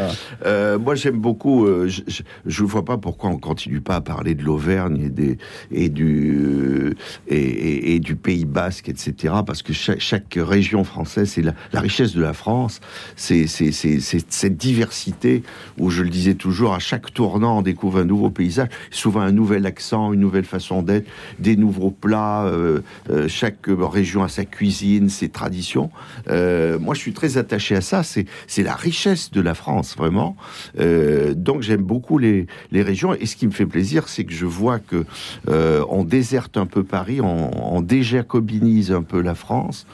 euh, 0.44 0.78
moi, 0.78 0.94
j'aime 0.94 1.18
beaucoup. 1.18 1.66
Euh, 1.66 1.88
je 1.88 2.62
ne 2.62 2.68
vois 2.68 2.84
pas 2.84 2.98
pourquoi 2.98 3.30
on 3.30 3.38
continue 3.38 3.80
pas 3.80 3.96
à 3.96 4.00
parler 4.00 4.34
de 4.34 4.42
l'Auvergne 4.42 5.00
et, 5.00 5.08
des, 5.08 5.38
et, 5.70 5.88
du, 5.88 6.94
et, 7.28 7.94
et, 7.94 8.00
du 8.00 8.16
Pays 8.16 8.44
Basque, 8.44 8.88
etc. 8.88 9.34
Parce 9.46 9.62
que 9.62 9.72
chaque, 9.72 10.00
chaque 10.00 10.36
région 10.36 10.84
française, 10.84 11.30
c'est 11.30 11.42
la, 11.42 11.54
la, 11.72 11.80
richesse 11.80 12.14
de 12.14 12.20
la 12.20 12.32
France. 12.32 12.80
C'est 13.16 13.46
cette 13.46 14.56
diversité 14.56 15.42
où, 15.78 15.90
je 15.90 16.02
le 16.02 16.10
disais 16.10 16.34
toujours, 16.34 16.74
à 16.74 16.78
chaque 16.78 17.12
tournant, 17.14 17.58
on 17.58 17.62
découvre 17.62 17.98
un 17.98 18.04
nouveau 18.04 18.30
paysage, 18.30 18.68
souvent 18.90 19.20
un 19.20 19.32
nouvel 19.32 19.66
accent, 19.66 20.12
une 20.12 20.20
nouvelle 20.20 20.44
façon 20.44 20.82
d'être, 20.82 21.08
des 21.38 21.56
nouveaux 21.56 21.90
plats. 21.90 22.44
Euh 22.46 22.80
chaque 23.28 23.66
région 23.68 24.22
a 24.22 24.28
sa 24.28 24.44
cuisine 24.44 24.79
ses 25.08 25.28
traditions. 25.28 25.90
Euh, 26.28 26.78
moi, 26.78 26.94
je 26.94 27.00
suis 27.00 27.12
très 27.12 27.38
attaché 27.38 27.76
à 27.76 27.80
ça. 27.80 28.02
C'est, 28.02 28.26
c'est 28.46 28.62
la 28.62 28.74
richesse 28.74 29.30
de 29.30 29.40
la 29.40 29.54
France, 29.54 29.96
vraiment. 29.96 30.36
Euh, 30.78 31.34
donc, 31.34 31.62
j'aime 31.62 31.82
beaucoup 31.82 32.18
les, 32.18 32.46
les 32.72 32.82
régions. 32.82 33.14
Et 33.14 33.26
ce 33.26 33.36
qui 33.36 33.46
me 33.46 33.52
fait 33.52 33.66
plaisir, 33.66 34.08
c'est 34.08 34.24
que 34.24 34.32
je 34.32 34.46
vois 34.46 34.78
que 34.78 35.04
euh, 35.48 35.84
on 35.88 36.04
déserte 36.04 36.56
un 36.56 36.66
peu 36.66 36.82
Paris, 36.82 37.20
on, 37.20 37.76
on 37.76 37.80
déjacobinise 37.80 38.92
un 38.92 39.02
peu 39.02 39.20
la 39.20 39.34
France, 39.34 39.86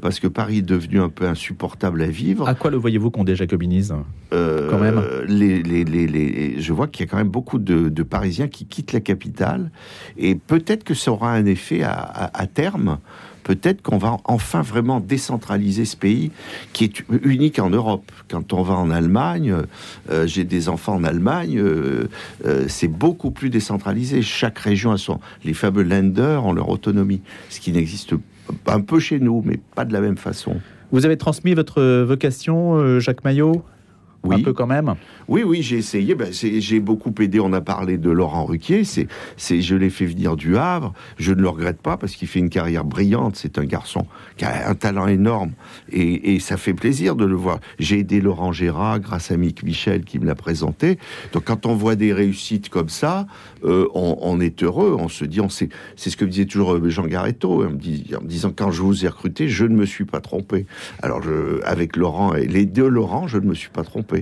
parce 0.00 0.20
que 0.20 0.28
Paris 0.28 0.58
est 0.58 0.62
devenu 0.62 1.00
un 1.00 1.08
peu 1.08 1.26
insupportable 1.26 2.02
à 2.02 2.06
vivre. 2.06 2.48
À 2.48 2.54
quoi 2.54 2.70
le 2.70 2.76
voyez-vous 2.76 3.10
qu'on 3.10 3.24
déjacobinise 3.24 3.94
Quand 4.30 4.78
même? 4.78 5.02
Les, 5.28 5.62
les, 5.62 5.84
les, 5.84 6.06
les, 6.06 6.60
je 6.60 6.72
vois 6.72 6.86
qu'il 6.86 7.04
y 7.04 7.08
a 7.08 7.10
quand 7.10 7.16
même 7.16 7.28
beaucoup 7.28 7.58
de, 7.58 7.88
de, 7.88 8.02
Parisiens 8.02 8.48
qui 8.48 8.66
quittent 8.66 8.92
la 8.92 9.00
capitale, 9.00 9.70
et 10.16 10.34
peut-être 10.34 10.84
que 10.84 10.94
ça 10.94 11.12
aura 11.12 11.32
un 11.32 11.46
effet 11.46 11.82
à, 11.82 11.92
à, 11.92 12.42
à 12.42 12.46
terme 12.46 12.98
peut-être 13.46 13.80
qu'on 13.80 13.96
va 13.96 14.16
enfin 14.24 14.60
vraiment 14.60 14.98
décentraliser 14.98 15.84
ce 15.84 15.96
pays 15.96 16.32
qui 16.72 16.82
est 16.82 17.04
unique 17.22 17.60
en 17.60 17.70
Europe. 17.70 18.10
Quand 18.28 18.52
on 18.52 18.62
va 18.62 18.74
en 18.74 18.90
Allemagne, 18.90 19.54
euh, 20.10 20.26
j'ai 20.26 20.42
des 20.42 20.68
enfants 20.68 20.96
en 20.96 21.04
Allemagne, 21.04 21.56
euh, 21.56 22.08
euh, 22.44 22.64
c'est 22.66 22.88
beaucoup 22.88 23.30
plus 23.30 23.48
décentralisé. 23.48 24.20
Chaque 24.20 24.58
région 24.58 24.90
a 24.90 24.98
son. 24.98 25.20
Les 25.44 25.54
fameux 25.54 25.84
lenders 25.84 26.44
ont 26.44 26.52
leur 26.52 26.68
autonomie, 26.68 27.22
ce 27.48 27.60
qui 27.60 27.70
n'existe 27.70 28.14
un 28.66 28.80
peu 28.80 28.98
chez 28.98 29.20
nous, 29.20 29.42
mais 29.44 29.60
pas 29.76 29.84
de 29.84 29.92
la 29.92 30.00
même 30.00 30.16
façon. 30.16 30.56
Vous 30.90 31.06
avez 31.06 31.16
transmis 31.16 31.54
votre 31.54 32.02
vocation, 32.02 32.98
Jacques 32.98 33.22
Maillot? 33.22 33.62
Oui. 34.24 34.36
un 34.36 34.42
peu 34.42 34.52
quand 34.52 34.66
même. 34.66 34.94
Oui, 35.28 35.42
oui, 35.42 35.62
j'ai 35.62 35.76
essayé. 35.76 36.14
Ben, 36.14 36.32
j'ai 36.32 36.80
beaucoup 36.80 37.12
aidé. 37.20 37.40
On 37.40 37.52
a 37.52 37.60
parlé 37.60 37.98
de 37.98 38.10
Laurent 38.10 38.44
Ruquier. 38.44 38.84
C'est, 38.84 39.08
c'est, 39.36 39.60
je 39.60 39.76
l'ai 39.76 39.90
fait 39.90 40.06
venir 40.06 40.36
du 40.36 40.56
Havre. 40.56 40.92
Je 41.18 41.32
ne 41.32 41.40
le 41.40 41.48
regrette 41.48 41.80
pas 41.80 41.96
parce 41.96 42.16
qu'il 42.16 42.28
fait 42.28 42.38
une 42.38 42.50
carrière 42.50 42.84
brillante. 42.84 43.36
C'est 43.36 43.58
un 43.58 43.64
garçon 43.64 44.06
qui 44.36 44.44
a 44.44 44.68
un 44.68 44.74
talent 44.74 45.06
énorme 45.06 45.52
et, 45.90 46.34
et 46.34 46.40
ça 46.40 46.56
fait 46.56 46.74
plaisir 46.74 47.16
de 47.16 47.24
le 47.24 47.34
voir. 47.34 47.60
J'ai 47.78 48.00
aidé 48.00 48.20
Laurent 48.20 48.52
Gérard 48.52 49.00
grâce 49.00 49.30
à 49.30 49.36
Mick 49.36 49.62
Michel 49.62 50.04
qui 50.04 50.18
me 50.18 50.26
l'a 50.26 50.34
présenté. 50.34 50.98
Donc 51.32 51.44
quand 51.44 51.66
on 51.66 51.74
voit 51.74 51.96
des 51.96 52.12
réussites 52.12 52.68
comme 52.68 52.88
ça, 52.88 53.26
euh, 53.64 53.88
on, 53.94 54.16
on, 54.20 54.40
est 54.40 54.62
heureux. 54.62 54.96
On 54.98 55.08
se 55.08 55.24
dit, 55.24 55.40
on 55.40 55.48
sait. 55.48 55.68
C'est 55.96 56.10
ce 56.10 56.16
que 56.16 56.24
disait 56.24 56.46
toujours 56.46 56.74
euh, 56.74 56.88
Jean 56.88 57.06
Garetto 57.06 57.64
en 57.64 57.70
me, 57.70 57.76
dis, 57.76 58.12
en 58.16 58.22
me 58.22 58.28
disant 58.28 58.52
quand 58.54 58.70
je 58.70 58.82
vous 58.82 59.04
ai 59.04 59.08
recruté, 59.08 59.48
je 59.48 59.64
ne 59.64 59.74
me 59.74 59.86
suis 59.86 60.04
pas 60.04 60.20
trompé. 60.20 60.66
Alors 61.02 61.22
je, 61.22 61.62
avec 61.64 61.96
Laurent 61.96 62.34
et 62.34 62.46
les 62.46 62.66
deux 62.66 62.88
Laurent, 62.88 63.26
je 63.26 63.38
ne 63.38 63.46
me 63.46 63.54
suis 63.54 63.70
pas 63.70 63.82
trompé. 63.82 64.15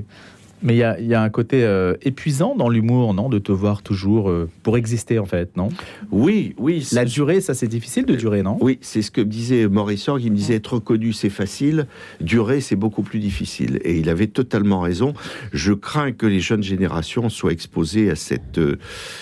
Mais 0.65 0.75
il 0.75 0.79
y, 0.79 1.09
y 1.09 1.15
a, 1.15 1.23
un 1.23 1.29
côté 1.29 1.63
euh, 1.63 1.95
épuisant 2.01 2.57
dans 2.57 2.71
l'humour, 2.71 3.13
non 3.13 3.29
De 3.29 3.39
te 3.39 3.53
voir 3.53 3.83
toujours 3.83 4.31
euh, 4.31 4.49
pour 4.63 4.79
exister, 4.79 5.19
en 5.19 5.27
fait, 5.27 5.57
non? 5.59 5.69
Oui, 6.11 6.55
oui. 6.57 6.89
La 6.93 7.05
durée, 7.05 7.43
ça, 7.43 7.53
c'est 7.53 7.69
difficile 7.69 8.07
de 8.07 8.15
durer, 8.15 8.43
non? 8.43 8.57
Oui, 8.63 8.79
c'est 8.81 9.03
ce 9.03 9.11
que 9.11 9.21
disait 9.21 9.69
Maurice 9.69 10.05
Sorg. 10.05 10.25
Il 10.25 10.33
me 10.33 10.37
disait 10.37 10.55
être 10.55 10.75
reconnu, 10.75 11.13
c'est 11.13 11.29
facile. 11.29 11.87
Durer, 12.23 12.63
c'est 12.63 12.77
beaucoup 12.77 13.03
plus 13.03 13.19
difficile. 13.19 13.79
Et 13.85 13.99
il 13.99 14.09
avait 14.09 14.27
totalement 14.27 14.81
raison. 14.81 15.13
Je 15.53 15.75
crains 15.75 16.13
que 16.13 16.27
les 16.27 16.41
jeunes 16.41 16.63
générations 16.63 17.29
soient 17.29 17.53
exposées 17.53 18.11
à 18.11 18.17
cette, 18.17 18.57
euh, 18.57 18.79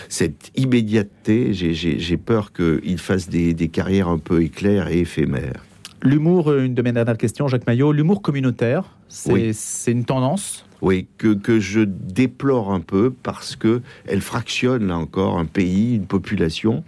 cette 0.08 0.52
immédiateté. 0.54 1.52
J'ai 1.54 2.16
peur 2.18 2.52
qu'ils 2.52 2.98
fassent 2.98 3.28
des, 3.28 3.52
des 3.52 3.68
carrières 3.68 4.06
un 4.06 4.18
peu 4.18 4.42
éclairs 4.42 4.86
et 4.88 5.00
éphémères. 5.00 5.64
L'humour, 6.02 6.52
une 6.52 6.74
de 6.74 6.82
mes 6.82 6.92
dernières 6.92 7.16
questions, 7.16 7.46
Jacques 7.48 7.66
Maillot, 7.66 7.92
l'humour 7.92 8.22
communautaire, 8.22 8.84
c'est 9.08 9.32
oui. 9.32 9.56
une 9.86 10.04
tendance 10.04 10.64
oui, 10.82 11.06
que, 11.16 11.32
que 11.32 11.60
je 11.60 11.80
déplore 11.80 12.72
un 12.72 12.80
peu 12.80 13.12
parce 13.22 13.54
que 13.54 13.82
elle 14.04 14.20
fractionne 14.20 14.88
là 14.88 14.98
encore 14.98 15.38
un 15.38 15.44
pays, 15.44 15.94
une 15.94 16.06
population. 16.06 16.82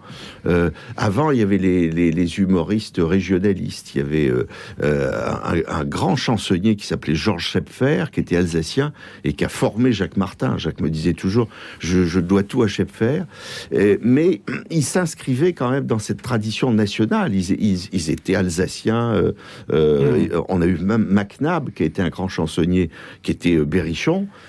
Euh, 0.47 0.71
avant, 0.97 1.31
il 1.31 1.39
y 1.39 1.43
avait 1.43 1.59
les, 1.59 1.91
les, 1.93 2.11
les, 2.11 2.41
humoristes 2.41 3.01
régionalistes. 3.01 3.95
Il 3.95 3.99
y 3.99 4.01
avait 4.01 4.29
euh, 4.29 4.49
un, 4.83 5.61
un, 5.69 5.85
grand 5.85 6.17
chansonnier 6.17 6.75
qui 6.75 6.87
s'appelait 6.87 7.15
Georges 7.15 7.47
Schepfer, 7.47 8.07
qui 8.11 8.19
était 8.19 8.37
alsacien 8.37 8.93
et 9.23 9.33
qui 9.33 9.45
a 9.45 9.49
formé 9.49 9.93
Jacques 9.93 10.17
Martin. 10.17 10.59
Jacques 10.59 10.81
me 10.81 10.91
disait 10.91 11.15
toujours, 11.15 11.49
je, 11.79 12.05
je 12.05 12.19
dois 12.19 12.43
tout 12.43 12.65
à 12.65 12.67
Schepfer. 12.67 13.23
Et, 13.71 14.01
mais 14.03 14.43
ils 14.71 14.83
s'inscrivaient 14.83 15.53
quand 15.53 15.71
même 15.71 15.87
dans 15.87 16.01
cette 16.01 16.21
tradition 16.21 16.73
nationale. 16.73 17.33
Ils, 17.33 17.53
ils, 17.53 17.89
ils 17.93 18.11
étaient 18.11 18.35
alsaciens. 18.35 19.33
Euh, 19.71 20.29
mmh. 20.29 20.43
On 20.49 20.61
a 20.61 20.67
eu 20.67 20.79
même 20.79 21.05
MacNab, 21.05 21.71
qui 21.71 21.85
était 21.85 22.03
un 22.03 22.09
grand 22.09 22.27
chansonnier, 22.27 22.91
qui 23.23 23.31
était 23.31 23.57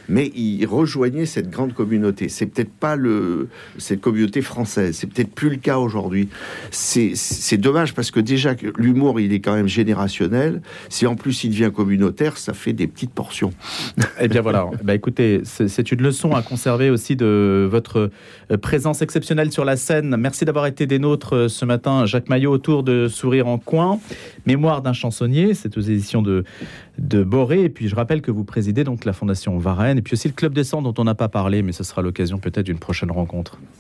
Mais 0.10 0.32
il 0.36 0.66
rejoignait 0.66 1.26
cette 1.26 1.50
grande 1.50 1.74
communauté. 1.74 2.30
C'est 2.30 2.46
peut-être 2.46 2.72
pas 2.72 2.96
le, 2.96 3.50
cette 3.78 4.02
communauté 4.02 4.42
française, 4.42 4.96
c'est 4.98 5.08
peut-être 5.08 5.34
plus 5.34 5.50
le 5.50 5.58
cas 5.58 5.78
aujourd'hui. 5.78 6.30
C'est 6.72 7.58
dommage 7.58 7.94
parce 7.94 8.12
que 8.12 8.20
déjà 8.20 8.54
l'humour 8.78 9.20
il 9.20 9.34
est 9.34 9.40
quand 9.40 9.56
même 9.56 9.68
générationnel. 9.68 10.62
Si 10.90 11.08
en 11.08 11.16
plus 11.16 11.44
il 11.44 11.50
devient 11.50 11.72
communautaire, 11.74 12.38
ça 12.38 12.54
fait 12.54 12.74
des 12.74 12.88
petites 12.88 13.12
portions. 13.12 13.52
Eh 14.22 14.30
bien 14.30 14.42
voilà. 14.42 14.70
bah 14.84 14.96
écoutez, 14.96 15.42
c'est 15.44 15.92
une 15.92 16.02
leçon 16.02 16.32
à 16.32 16.42
conserver 16.42 16.90
aussi 16.90 17.16
de 17.16 17.68
votre 17.70 18.10
présence 18.62 19.02
exceptionnelle 19.02 19.52
sur 19.52 19.66
la 19.66 19.76
scène. 19.76 20.16
Merci 20.18 20.46
d'avoir 20.46 20.68
été 20.68 20.88
des 20.88 21.00
nôtres 21.00 21.50
ce 21.50 21.66
matin, 21.66 22.06
Jacques 22.06 22.30
Maillot, 22.30 22.52
autour 22.52 22.84
de 22.84 23.08
Sourire 23.08 23.48
en 23.48 23.58
coin, 23.58 24.00
Mémoire 24.46 24.82
d'un 24.82 24.94
chansonnier. 24.94 25.54
C'est 25.54 25.78
aux 25.78 25.82
éditions 25.82 26.22
de 26.22 26.44
de 26.98 27.24
Boré. 27.24 27.64
Et 27.64 27.70
puis 27.70 27.88
je 27.88 27.96
rappelle 27.96 28.22
que 28.22 28.32
vous 28.32 28.44
présidez 28.44 28.84
donc 28.84 29.06
la 29.06 29.14
Fondation 29.14 29.58
Varenne 29.58 29.98
et 29.98 30.02
puis 30.02 30.14
aussi 30.14 30.28
le 30.28 30.34
Club 30.34 30.54
des 30.54 30.64
Sangs 30.64 30.82
dont 30.82 30.94
on 30.98 31.04
n'a 31.04 31.16
pas 31.16 31.30
parlé, 31.30 31.62
mais 31.62 31.72
ce 31.72 31.84
sera 31.84 32.02
l'occasion 32.02 32.38
peut-être 32.38 32.66
d'une 32.66 32.80
prochaine 32.80 33.12
rencontre. 33.12 33.60